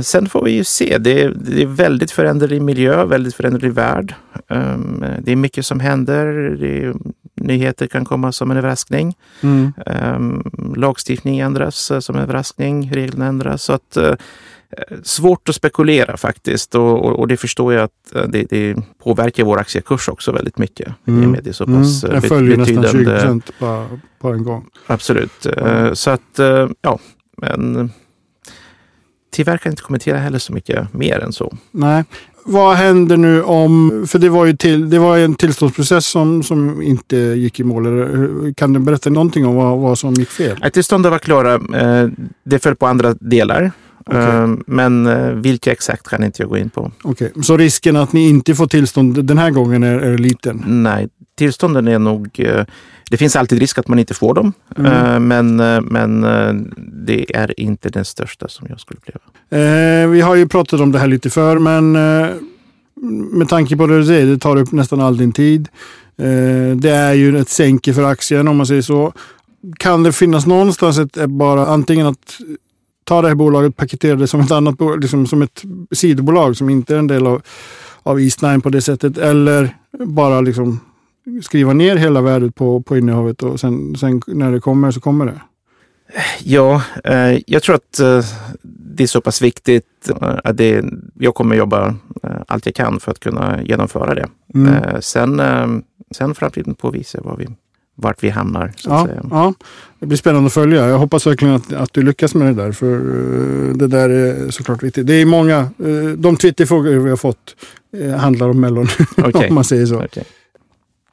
Sen 0.02 0.28
får 0.28 0.44
vi 0.44 0.50
ju 0.50 0.64
se. 0.64 0.98
Det 0.98 1.22
är, 1.22 1.30
det 1.30 1.62
är 1.62 1.66
väldigt 1.66 2.10
föränderlig 2.10 2.62
miljö, 2.62 3.04
väldigt 3.04 3.34
föränderlig 3.34 3.72
värld. 3.72 4.14
Um, 4.48 5.04
Det 5.18 5.32
är 5.32 5.36
mycket 5.36 5.66
som 5.66 5.80
händer. 5.80 6.26
Är, 6.64 6.94
nyheter 7.34 7.86
kan 7.86 8.04
komma 8.04 8.32
som 8.32 8.50
en 8.50 8.56
överraskning. 8.56 9.14
Mm. 9.42 9.72
Um, 9.86 10.74
lagstiftning 10.76 11.38
ändras 11.40 11.92
som 12.00 12.16
en 12.16 12.22
överraskning, 12.22 12.90
reglerna 12.92 13.26
ändras. 13.26 13.62
Så 13.62 13.72
att, 13.72 13.96
svårt 15.02 15.48
att 15.48 15.54
spekulera 15.54 16.16
faktiskt 16.16 16.74
och, 16.74 17.04
och, 17.04 17.18
och 17.18 17.28
det 17.28 17.37
förstår 17.37 17.72
jag 17.74 17.85
att 17.85 18.14
eh, 18.14 18.22
det, 18.28 18.44
det 18.50 18.76
påverkar 19.02 19.44
vår 19.44 19.59
aktiekurs 19.61 20.09
också 20.09 20.33
väldigt 20.33 20.59
mycket. 20.59 20.92
Mm. 21.06 21.22
I 21.22 21.26
och 21.26 21.30
med 21.30 21.44
det 21.44 21.50
är 21.50 21.54
så 21.54 21.66
pass 21.66 22.04
Mm. 22.04 22.16
eh, 22.16 22.22
Jag 22.22 22.28
följer 22.28 22.56
nästan 22.56 22.74
20 22.83 22.83
betydande. 22.83 23.20
procent 23.20 23.50
på, 23.59 23.87
på 24.20 24.28
en 24.33 24.44
gång. 24.44 24.66
Absolut. 24.87 25.46
Eh, 25.46 25.92
Så 25.92 26.11
att, 26.11 26.40
ja, 26.83 26.98
men 27.37 27.90
tyvärr 29.33 29.56
kan 29.59 29.70
jag 29.70 29.72
inte 29.72 29.83
kommentera 29.83 30.18
heller 30.18 30.38
så 30.38 30.52
mycket 30.52 30.94
mer 30.94 31.18
än 31.20 31.33
så. 31.33 31.56
Nej. 31.70 32.04
Vad 32.44 32.76
händer 32.76 33.16
nu 33.16 33.42
om, 33.42 34.04
för 34.09 34.18
det 34.18 34.28
var 34.28 34.44
ju 34.46 34.56
till, 34.56 34.90
det 34.90 34.98
var 34.98 35.18
en 35.18 35.35
tillståndsprocess 35.35 36.06
som, 36.06 36.42
som 36.42 36.83
inte 36.83 37.16
gick 37.16 37.61
i 37.61 37.64
mål. 37.64 37.85
Kan 38.56 38.72
du 38.72 38.80
berätta 38.80 39.11
någonting 39.11 39.46
om 39.46 39.54
vad, 39.54 39.78
vad 39.78 39.98
som 39.98 40.14
gick 40.14 40.28
fel? 40.28 40.70
Tillstånden 40.72 41.11
var 41.12 41.18
klara, 41.18 41.61
det 42.44 42.59
föll 42.59 42.76
på 42.76 42.87
andra 42.87 43.14
delar. 43.20 43.72
Okej. 44.06 44.20
Eh, 44.20 44.48
Men 44.66 45.06
eh, 45.06 45.26
vilka 45.28 45.72
exakt 45.72 46.08
kan 46.08 46.24
inte 46.24 46.42
jag 46.42 46.48
gå 46.50 46.58
in 46.58 46.70
på. 46.70 46.90
Okej, 47.02 47.32
Så 47.42 47.56
risken 47.56 47.96
att 47.96 48.12
ni 48.12 48.28
inte 48.28 48.54
får 48.54 48.66
tillstånd 48.66 49.24
den 49.24 49.38
här 49.38 49.50
gången 49.50 49.82
är, 49.82 49.98
är 49.98 50.18
liten? 50.18 50.64
Nej, 50.66 51.08
tillstånden 51.38 51.88
är 51.88 51.98
nog... 51.98 52.28
eh, 52.40 52.64
Det 53.10 53.16
finns 53.16 53.36
alltid 53.36 53.58
risk 53.58 53.78
att 53.78 53.88
man 53.88 53.98
inte 53.98 54.14
får 54.14 54.34
dem, 54.34 54.52
Mm. 54.76 55.28
men, 55.28 55.56
men 55.84 56.20
det 57.06 57.36
är 57.36 57.60
inte 57.60 57.88
den 57.88 58.04
största 58.04 58.48
som 58.48 58.66
jag 58.70 58.80
skulle 58.80 58.98
uppleva. 59.00 59.20
Eh, 60.02 60.08
vi 60.08 60.20
har 60.20 60.34
ju 60.34 60.48
pratat 60.48 60.80
om 60.80 60.92
det 60.92 60.98
här 60.98 61.06
lite 61.08 61.30
för 61.30 61.58
men 61.58 61.92
med 63.32 63.48
tanke 63.48 63.76
på 63.76 63.86
det 63.86 63.98
du 63.98 64.06
säger, 64.06 64.26
det 64.26 64.38
tar 64.38 64.56
upp 64.56 64.72
nästan 64.72 65.00
all 65.00 65.16
din 65.16 65.32
tid. 65.32 65.68
Det 66.76 66.90
är 66.90 67.12
ju 67.12 67.38
ett 67.38 67.48
sänke 67.48 67.94
för 67.94 68.02
aktien 68.04 68.48
om 68.48 68.56
man 68.56 68.66
säger 68.66 68.82
så. 68.82 69.12
Kan 69.78 70.02
det 70.02 70.12
finnas 70.12 70.46
någonstans 70.46 70.98
ett 70.98 71.26
bara 71.28 71.66
antingen 71.66 72.06
att 72.06 72.38
ta 73.04 73.22
det 73.22 73.28
här 73.28 73.34
bolaget, 73.34 73.76
paketera 73.76 74.16
det 74.16 74.26
som 74.26 74.40
ett 74.40 74.50
annat 74.50 74.76
liksom 75.00 75.26
som 75.26 75.42
ett 75.42 75.62
sidobolag 75.92 76.56
som 76.56 76.70
inte 76.70 76.94
är 76.94 76.98
en 76.98 77.06
del 77.06 77.26
av, 77.26 77.42
av 78.02 78.20
East 78.20 78.42
Nine 78.42 78.60
på 78.60 78.68
det 78.68 78.82
sättet. 78.82 79.18
Eller 79.18 79.76
bara 79.98 80.40
liksom 80.40 80.80
skriva 81.42 81.72
ner 81.72 81.96
hela 81.96 82.20
värdet 82.20 82.54
på, 82.54 82.82
på 82.82 82.98
innehavet 82.98 83.42
och 83.42 83.60
sen, 83.60 83.96
sen 83.96 84.22
när 84.26 84.52
det 84.52 84.60
kommer 84.60 84.90
så 84.90 85.00
kommer 85.00 85.26
det? 85.26 85.40
Ja, 86.42 86.82
eh, 87.04 87.38
jag 87.46 87.62
tror 87.62 87.74
att 87.74 88.00
eh, 88.00 88.24
det 88.62 89.02
är 89.02 89.06
så 89.06 89.20
pass 89.20 89.42
viktigt 89.42 90.10
eh, 90.10 90.38
att 90.44 90.56
det, 90.56 90.84
jag 91.18 91.34
kommer 91.34 91.56
jobba 91.56 91.88
eh, 92.22 92.30
allt 92.46 92.66
jag 92.66 92.74
kan 92.74 93.00
för 93.00 93.10
att 93.10 93.20
kunna 93.20 93.62
genomföra 93.62 94.14
det. 94.14 94.28
Mm. 94.54 94.74
Eh, 94.74 95.00
sen, 95.00 95.40
eh, 95.40 95.68
sen 96.10 96.34
framtiden 96.34 96.74
får 96.78 96.92
visa 96.92 97.20
vad 97.22 97.38
vi, 97.38 97.46
vart 98.00 98.22
vi 98.24 98.28
hamnar. 98.30 98.72
Så 98.76 98.90
att 98.92 99.00
Ja, 99.00 99.06
säga. 99.06 99.22
ja, 99.30 99.54
det 99.98 100.06
blir 100.06 100.18
spännande 100.18 100.46
att 100.46 100.52
följa. 100.52 100.88
Jag 100.88 100.98
hoppas 100.98 101.26
verkligen 101.26 101.54
att, 101.54 101.72
att 101.72 101.92
du 101.92 102.02
lyckas 102.02 102.34
med 102.34 102.46
det 102.56 102.62
där. 102.62 102.72
För 102.72 102.94
eh, 102.94 103.74
det 103.76 103.86
där 103.86 104.08
är 104.10 104.50
såklart 104.50 104.82
viktigt. 104.82 105.06
Det 105.06 105.14
är 105.14 105.26
många, 105.26 105.58
eh, 105.58 106.08
de 106.16 106.36
Twitterfrågor 106.36 106.90
vi 106.98 107.10
har 107.10 107.16
fått 107.16 107.56
eh, 107.96 108.10
handlar 108.16 108.48
om 108.48 108.60
Mellon. 108.60 108.86
Okej. 109.16 109.48
om 109.48 109.54
man 109.54 109.64
säger 109.64 109.86
så. 109.86 110.02
Okej. 110.04 110.24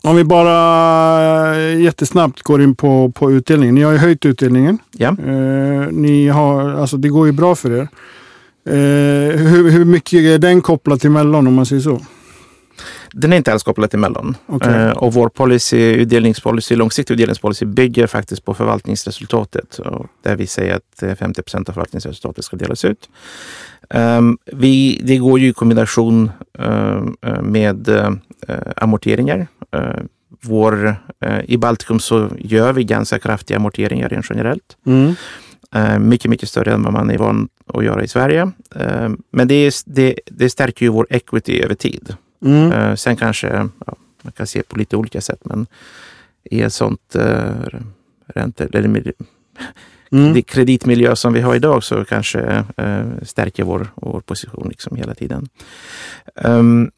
Om 0.03 0.15
vi 0.15 0.23
bara 0.23 1.59
jättesnabbt 1.73 2.41
går 2.41 2.61
in 2.61 2.75
på, 2.75 3.11
på 3.15 3.31
utdelningen. 3.31 3.75
Ni 3.75 3.81
har 3.81 3.91
ju 3.91 3.97
höjt 3.97 4.25
utdelningen. 4.25 4.77
Ja. 4.97 5.07
Eh, 5.25 5.87
ni 5.91 6.27
har, 6.27 6.69
alltså 6.69 6.97
det 6.97 7.09
går 7.09 7.25
ju 7.27 7.31
bra 7.33 7.55
för 7.55 7.71
er. 7.71 7.87
Eh, 8.69 9.39
hur, 9.39 9.69
hur 9.71 9.85
mycket 9.85 10.19
är 10.19 10.37
den 10.39 10.61
kopplad 10.61 11.01
till 11.01 11.09
Mellon 11.11 11.47
om 11.47 11.53
man 11.53 11.65
säger 11.65 11.81
så? 11.81 12.01
Den 13.11 13.33
är 13.33 13.37
inte 13.37 13.53
alls 13.53 13.63
kopplad 13.63 13.89
till 13.89 13.99
Mellon. 13.99 14.35
Okej. 14.45 14.73
Eh, 14.73 14.91
och 14.91 15.13
vår 15.13 15.29
policy, 15.29 15.77
utdelningspolicy, 15.77 16.75
långsiktig 16.75 17.13
utdelningspolicy 17.13 17.65
bygger 17.65 18.07
faktiskt 18.07 18.45
på 18.45 18.53
förvaltningsresultatet. 18.53 19.79
Där 20.23 20.35
vi 20.35 20.47
säger 20.47 20.75
att 20.75 21.03
eh, 21.03 21.15
50 21.15 21.41
procent 21.41 21.69
av 21.69 21.73
förvaltningsresultatet 21.73 22.45
ska 22.45 22.57
delas 22.57 22.85
ut. 22.85 23.09
Ehm, 23.89 24.37
vi, 24.45 25.01
det 25.03 25.17
går 25.17 25.39
ju 25.39 25.47
i 25.47 25.53
kombination 25.53 26.31
ehm, 26.59 27.15
eh, 27.21 27.41
med 27.41 27.89
eh, 27.89 28.11
amorteringar. 28.75 29.47
Eh, 29.71 29.81
vår, 30.41 30.95
eh, 31.19 31.39
I 31.45 31.57
Baltikum 31.57 31.99
så 31.99 32.29
gör 32.37 32.73
vi 32.73 32.83
ganska 32.83 33.19
kraftiga 33.19 33.57
amorteringar 33.57 34.09
rent 34.09 34.25
generellt. 34.29 34.77
Mm. 34.85 35.15
Eh, 35.75 35.99
mycket, 35.99 36.31
mycket 36.31 36.49
större 36.49 36.73
än 36.73 36.83
vad 36.83 36.93
man 36.93 37.09
är 37.09 37.17
van 37.17 37.49
att 37.73 37.83
göra 37.83 38.03
i 38.03 38.07
Sverige. 38.07 38.51
Eh, 38.75 39.09
men 39.31 39.47
det, 39.47 39.55
är, 39.55 39.73
det, 39.85 40.19
det 40.25 40.49
stärker 40.49 40.85
ju 40.85 40.91
vår 40.91 41.07
equity 41.09 41.61
över 41.61 41.75
tid. 41.75 42.15
Mm. 42.45 42.71
Eh, 42.71 42.95
sen 42.95 43.15
kanske 43.15 43.47
ja, 43.85 43.95
man 44.21 44.31
kan 44.31 44.47
se 44.47 44.63
på 44.63 44.77
lite 44.77 44.95
olika 44.97 45.21
sätt, 45.21 45.39
men 45.45 45.67
i 46.43 46.61
ett 46.61 46.73
sånt 46.73 47.15
eh, 47.15 47.51
ränte, 48.27 48.67
eller 48.73 49.13
Mm. 50.11 50.43
kreditmiljö 50.43 51.15
som 51.15 51.33
vi 51.33 51.41
har 51.41 51.55
idag 51.55 51.83
så 51.83 52.05
kanske 52.05 52.63
eh, 52.77 53.05
stärker 53.21 53.63
vår, 53.63 53.87
vår 53.95 54.19
position 54.21 54.67
liksom 54.69 54.97
hela 54.97 55.15
tiden. 55.15 55.49
Ehm, 56.35 56.91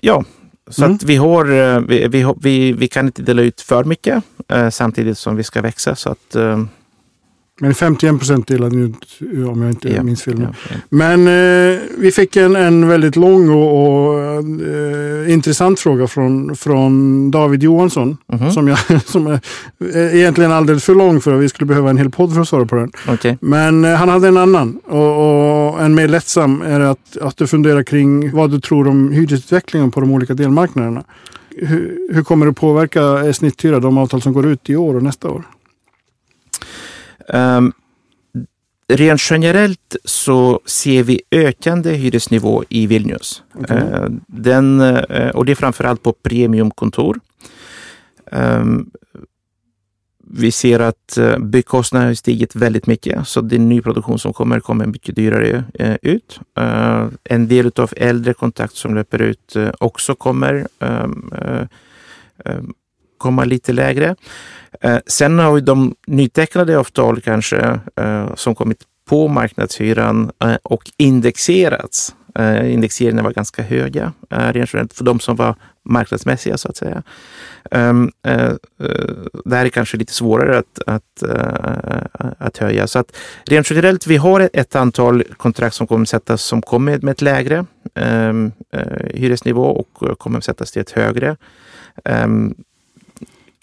ja, 0.00 0.24
så 0.68 0.84
Mm. 0.84 0.94
att 0.96 1.02
vi 1.02 1.16
har, 1.16 1.52
eh, 1.52 1.80
vi, 1.80 2.08
vi, 2.08 2.34
vi, 2.40 2.72
vi 2.72 2.88
kan 2.88 3.06
inte 3.06 3.22
dela 3.22 3.42
ut 3.42 3.60
för 3.60 3.84
mycket 3.84 4.24
eh, 4.48 4.70
samtidigt 4.70 5.18
som 5.18 5.36
vi 5.36 5.42
ska 5.42 5.62
växa. 5.62 5.94
Så 5.94 6.10
att, 6.10 6.34
eh, 6.34 6.64
Men 7.60 7.74
51 7.74 8.18
procent 8.18 8.46
delade 8.46 8.76
ut 8.76 9.18
om 9.50 9.62
jag 9.62 9.70
inte 9.70 9.88
ja, 9.88 10.02
minns 10.02 10.26
nu. 10.26 10.34
ja, 10.38 10.48
ja. 10.70 10.76
Men 10.88 11.20
eh, 11.26 11.80
vi 11.98 12.12
fick 12.12 12.36
en, 12.36 12.56
en 12.56 12.88
väldigt 12.88 13.16
lång 13.16 13.50
och, 13.50 13.86
och 13.86 14.18
eh, 14.18 15.32
intressant 15.32 15.80
fråga 15.80 16.06
från, 16.06 16.56
från 16.56 17.30
David 17.30 17.62
Johansson. 17.62 18.16
Mhm, 18.32 18.50
Som, 18.50 18.68
jag, 18.68 18.78
som 19.06 19.26
är 19.26 19.40
är 19.94 20.14
egentligen 20.14 20.52
alldeles 20.52 20.84
för 20.84 20.94
lång 20.94 21.20
för 21.20 21.34
att 21.34 21.40
vi 21.40 21.48
skulle 21.48 21.66
behöva 21.66 21.90
en 21.90 21.98
hel 21.98 22.10
podd 22.10 22.34
för 22.34 22.40
att 22.40 22.48
svara 22.48 22.66
på 22.66 22.76
den. 22.76 22.92
okej. 23.08 23.38
Men 23.40 23.84
eh, 23.84 23.94
han 23.94 24.08
hade 24.08 24.28
en 24.28 24.36
annan 24.36 24.78
och, 24.84 25.72
och 25.72 25.82
en 25.82 25.94
mer 25.94 26.08
lättsam 26.08 26.62
är 26.62 26.80
att, 26.80 27.16
att 27.20 27.36
du 27.36 27.46
funderar 27.46 27.82
kring 27.82 28.30
vad 28.30 28.50
du 28.50 28.60
tror 28.60 28.88
om 28.88 29.12
hyresutvecklingen 29.12 29.90
på 29.90 30.00
de 30.00 30.10
olika 30.10 30.34
delmarknaderna. 30.34 31.04
Hur, 31.56 31.98
hur 32.12 32.22
kommer 32.22 32.46
det 32.46 32.52
påverka 32.52 33.00
eh, 33.26 33.32
snitthyra, 33.32 33.80
de 33.80 33.98
avtal 33.98 34.22
som 34.22 34.32
går 34.32 34.46
ut 34.46 34.70
i 34.70 34.76
år 34.76 34.94
och 34.96 35.02
nästa 35.02 35.28
år? 35.30 35.42
Um, 37.28 37.72
rent 38.88 39.20
generellt 39.30 39.96
så 40.04 40.60
ser 40.66 41.02
vi 41.02 41.20
ökande 41.30 41.92
hyresnivå 41.92 42.64
i 42.68 42.86
Vilnius. 42.86 43.42
Okej. 43.54 43.76
Eh, 43.76 44.08
den, 44.26 44.80
eh, 44.80 45.30
och 45.30 45.44
det 45.44 45.52
är 45.52 45.56
framförallt 45.56 46.02
på 46.02 46.12
premiumkontor. 46.12 47.20
Ehm, 48.32 48.90
vi 50.26 50.50
ser 50.50 50.80
att 50.80 51.18
uh, 51.18 51.38
byggkostnaderna 51.38 52.10
har 52.10 52.14
stigit 52.14 52.56
väldigt 52.56 52.86
mycket, 52.86 53.28
så 53.28 53.40
den 53.40 53.68
nyproduktion 53.68 54.18
som 54.18 54.32
kommer 54.32 54.60
kommer 54.60 54.86
mycket 54.86 55.16
dyrare 55.16 55.64
eh, 55.74 55.96
ut. 56.02 56.40
Eh, 56.56 57.08
en 57.24 57.48
del 57.48 57.70
av 57.76 57.92
äldre 57.96 58.34
kontrakt 58.34 58.76
som 58.76 58.94
löper 58.94 59.22
ut 59.22 59.56
eh, 59.56 59.70
också 59.80 60.14
kommer 60.14 60.66
ehm, 60.78 61.32
eh, 61.32 61.66
ehm, 62.44 62.74
komma 63.24 63.44
lite 63.44 63.72
lägre. 63.72 64.16
Eh, 64.80 64.98
sen 65.06 65.38
har 65.38 65.52
vi 65.54 65.60
de 65.60 65.94
nytecknade 66.06 66.78
avtal 66.78 67.20
kanske 67.20 67.80
eh, 67.96 68.34
som 68.34 68.54
kommit 68.54 68.82
på 69.08 69.28
marknadshyran 69.28 70.30
eh, 70.44 70.56
och 70.62 70.90
indexerats. 70.96 72.14
Eh, 72.38 72.72
indexeringarna 72.72 73.22
var 73.22 73.32
ganska 73.32 73.62
höga 73.62 74.12
eh, 74.30 74.52
rent 74.52 74.70
generellt 74.72 74.94
för 74.94 75.04
de 75.04 75.20
som 75.20 75.36
var 75.36 75.54
marknadsmässiga 75.84 76.58
så 76.58 76.68
att 76.68 76.76
säga. 76.76 77.02
Um, 77.70 78.12
det 79.44 79.56
här 79.56 79.64
är 79.64 79.68
kanske 79.68 79.96
lite 79.96 80.12
svårare 80.12 80.58
att, 80.58 80.78
att, 80.86 81.22
eh, 81.22 82.24
att 82.38 82.58
höja. 82.58 82.86
Så 82.86 82.98
att 82.98 83.16
rent 83.46 83.70
generellt, 83.70 84.06
vi 84.06 84.16
har 84.16 84.40
ett, 84.40 84.56
ett 84.56 84.76
antal 84.76 85.22
kontrakt 85.36 85.74
som 85.74 85.86
kommer 85.86 86.04
sättas 86.04 86.42
som 86.42 86.62
kommer 86.62 86.98
med 87.02 87.12
ett 87.12 87.22
lägre 87.22 87.66
um, 87.94 88.52
hyresnivå 89.14 89.64
och 89.64 90.18
kommer 90.18 90.40
sättas 90.40 90.72
till 90.72 90.82
ett 90.82 90.90
högre. 90.90 91.36
Ehm, 92.04 92.54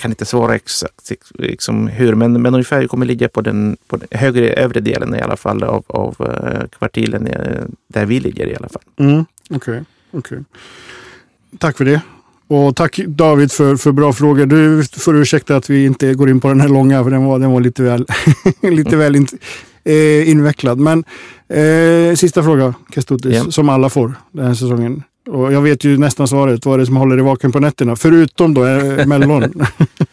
kan 0.02 0.12
inte 0.12 0.26
svara 0.26 0.56
exakt 0.56 1.12
liksom 1.34 1.88
hur, 1.88 2.16
men, 2.16 2.42
men 2.42 2.54
ungefär 2.54 2.88
kommer 2.88 3.06
ligga 3.06 3.30
på 3.30 3.42
den, 3.42 3.78
på 3.88 3.98
den 3.98 4.08
högre 4.12 4.50
övre 4.54 4.80
delen 4.80 5.16
i 5.16 5.22
alla 5.22 5.38
fall 5.38 5.64
av, 5.64 5.84
av 5.88 6.16
uh, 6.22 6.68
kvartilen 6.78 7.28
eh, 7.28 7.62
där 7.88 8.06
vi 8.06 8.20
ligger 8.20 8.48
i 8.48 8.56
alla 8.56 8.70
fall. 8.70 8.82
Mm, 9.00 9.26
Okej, 9.50 9.84
okej. 10.12 10.44
Tack 11.58 11.78
för 11.78 11.86
det. 11.86 12.02
Och 12.48 12.76
tack 12.76 12.98
David 13.08 13.52
för, 13.52 13.76
för 13.76 13.92
bra 13.92 14.14
frågor. 14.14 14.46
Du 14.46 14.84
får 14.84 15.16
ursäkta 15.18 15.56
att 15.56 15.70
vi 15.70 15.86
inte 15.86 16.14
går 16.14 16.30
in 16.30 16.40
på 16.40 16.48
den 16.48 16.62
här 16.62 16.70
långa, 16.70 17.04
för 17.04 17.12
den 17.12 17.26
var, 17.26 17.40
den 17.40 17.52
var 17.52 17.62
lite 17.62 17.84
väl, 17.84 18.06
lite 18.62 18.98
väl 18.98 19.16
in, 19.16 19.28
eh, 19.84 20.30
invecklad. 20.30 20.80
Men 20.80 21.04
eh, 21.48 22.16
sista 22.16 22.44
fråga, 22.44 22.74
Kestutis, 22.94 23.36
Ja. 23.36 23.52
som 23.52 23.70
alla 23.70 23.90
får 23.90 24.14
den 24.32 24.46
här 24.46 24.54
säsongen. 24.54 25.04
Och 25.28 25.54
jag 25.54 25.62
vet 25.62 25.84
ju 25.84 25.98
nästan 25.98 26.28
svaret. 26.28 26.66
Vad 26.66 26.74
är 26.74 26.78
det 26.78 26.86
som 26.86 26.98
håller 26.98 27.16
dig 27.16 27.26
vaken 27.26 27.52
på 27.52 27.60
nätterna? 27.60 27.96
Förutom 27.96 28.54
då 28.54 28.66
eh, 28.66 29.06
Mellon. 29.06 29.66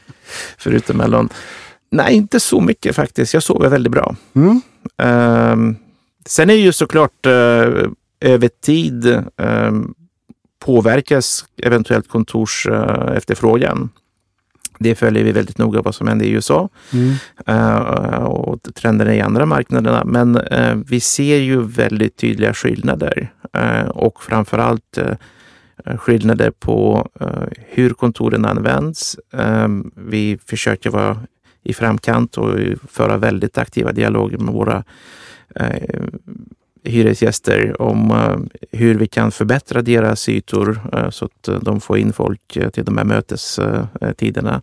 Förutom 0.58 0.96
mellan... 0.96 1.28
Nej, 1.90 2.14
inte 2.14 2.40
så 2.40 2.60
mycket 2.60 2.96
faktiskt. 2.96 3.34
Jag 3.34 3.42
sover 3.42 3.68
väldigt 3.68 3.92
bra. 3.92 4.16
Mm. 4.34 4.60
Um, 5.52 5.76
sen 6.26 6.50
är 6.50 6.54
ju 6.54 6.72
såklart 6.72 7.26
uh, 7.26 7.32
över 8.20 8.48
tid 8.62 9.24
um, 9.36 9.94
påverkas 10.64 11.44
eventuellt 11.62 12.08
kontors 12.08 12.66
uh, 12.66 13.12
efterfrågan. 13.16 13.90
Det 14.78 14.94
följer 14.94 15.24
vi 15.24 15.32
väldigt 15.32 15.58
noga 15.58 15.82
vad 15.82 15.94
som 15.94 16.08
händer 16.08 16.26
i 16.26 16.30
USA 16.30 16.68
Mm. 16.92 17.14
uh, 17.48 18.24
och 18.24 18.62
trenderna 18.74 19.14
i 19.14 19.20
andra 19.20 19.46
marknaderna. 19.46 20.04
Men 20.04 20.36
uh, 20.36 20.74
vi 20.86 21.00
ser 21.00 21.36
ju 21.36 21.62
väldigt 21.62 22.16
tydliga 22.16 22.54
skillnader 22.54 23.18
uh, 23.20 23.37
Eh, 23.58 23.88
och 23.88 24.22
framförallt 24.22 24.98
allt 24.98 26.00
skillnader 26.00 26.50
på 26.50 27.08
hur 27.68 27.90
kontoren 27.90 28.44
används. 28.44 29.16
Ehm, 29.32 29.90
vi 29.94 30.38
försöker 30.46 30.90
vara 30.90 31.20
i 31.62 31.74
framkant 31.74 32.36
och 32.36 32.54
föra 32.88 33.16
väldigt 33.16 33.58
aktiva 33.58 33.92
dialoger 33.92 34.38
med 34.38 34.54
våra 34.54 34.84
hyresgäster 36.84 37.82
om 37.82 38.12
hur 38.72 38.94
vi 38.94 39.06
kan 39.06 39.30
förbättra 39.32 39.82
deras 39.82 40.28
ytor 40.28 40.80
så 41.10 41.24
att 41.24 41.62
de 41.62 41.80
får 41.80 41.98
in 41.98 42.12
folk 42.12 42.58
till 42.72 42.84
de 42.84 42.98
här 42.98 43.04
mötestiderna. 43.04 44.62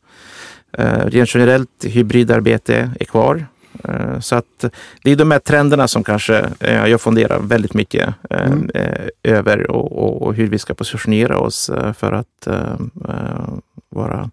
Rent 1.06 1.36
generellt, 1.36 1.86
hybridarbete 1.86 2.92
är 3.00 3.06
kvar. 3.06 3.46
Eh, 3.84 4.20
Så 4.20 4.36
att 4.36 4.66
det 5.04 5.12
är 5.12 5.16
de 5.16 5.32
här 5.32 5.40
trenderna 5.40 5.88
som 5.88 6.04
kanske 6.04 6.50
eh, 6.60 6.88
jag 6.88 7.02
funderar 7.02 7.40
väldigt 7.40 7.74
mycket 7.74 8.14
eh, 8.30 8.46
Mm. 8.46 8.70
över 9.24 9.72
och, 9.72 10.22
och, 10.22 10.34
hur 10.34 10.48
vi 10.48 10.60
ska 10.60 10.74
positionera 10.74 11.38
oss 11.38 11.70
för 11.98 12.12
att 12.12 12.48
vara 13.90 14.30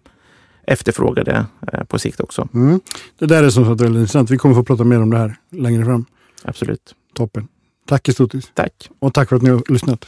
efterfrågade 0.67 1.45
på 1.87 1.99
sikt 1.99 2.19
också. 2.19 2.47
Mm. 2.53 2.79
Det 3.19 3.25
där 3.25 3.43
är 3.43 3.49
som 3.49 3.65
sagt 3.65 3.81
väldigt 3.81 3.99
intressant. 3.99 4.29
Vi 4.29 4.37
kommer 4.37 4.55
få 4.55 4.63
prata 4.63 4.83
mer 4.83 5.01
om 5.01 5.09
det 5.09 5.17
här 5.17 5.35
längre 5.51 5.85
fram. 5.85 6.05
Absolut. 6.43 6.95
Toppen. 7.15 7.47
Tack 7.87 8.05
Kestutis. 8.07 8.51
Tack. 8.53 8.89
Och 8.99 9.13
tack 9.13 9.29
för 9.29 9.35
att 9.35 9.41
ni 9.41 9.49
har 9.49 9.71
lyssnat. 9.71 10.07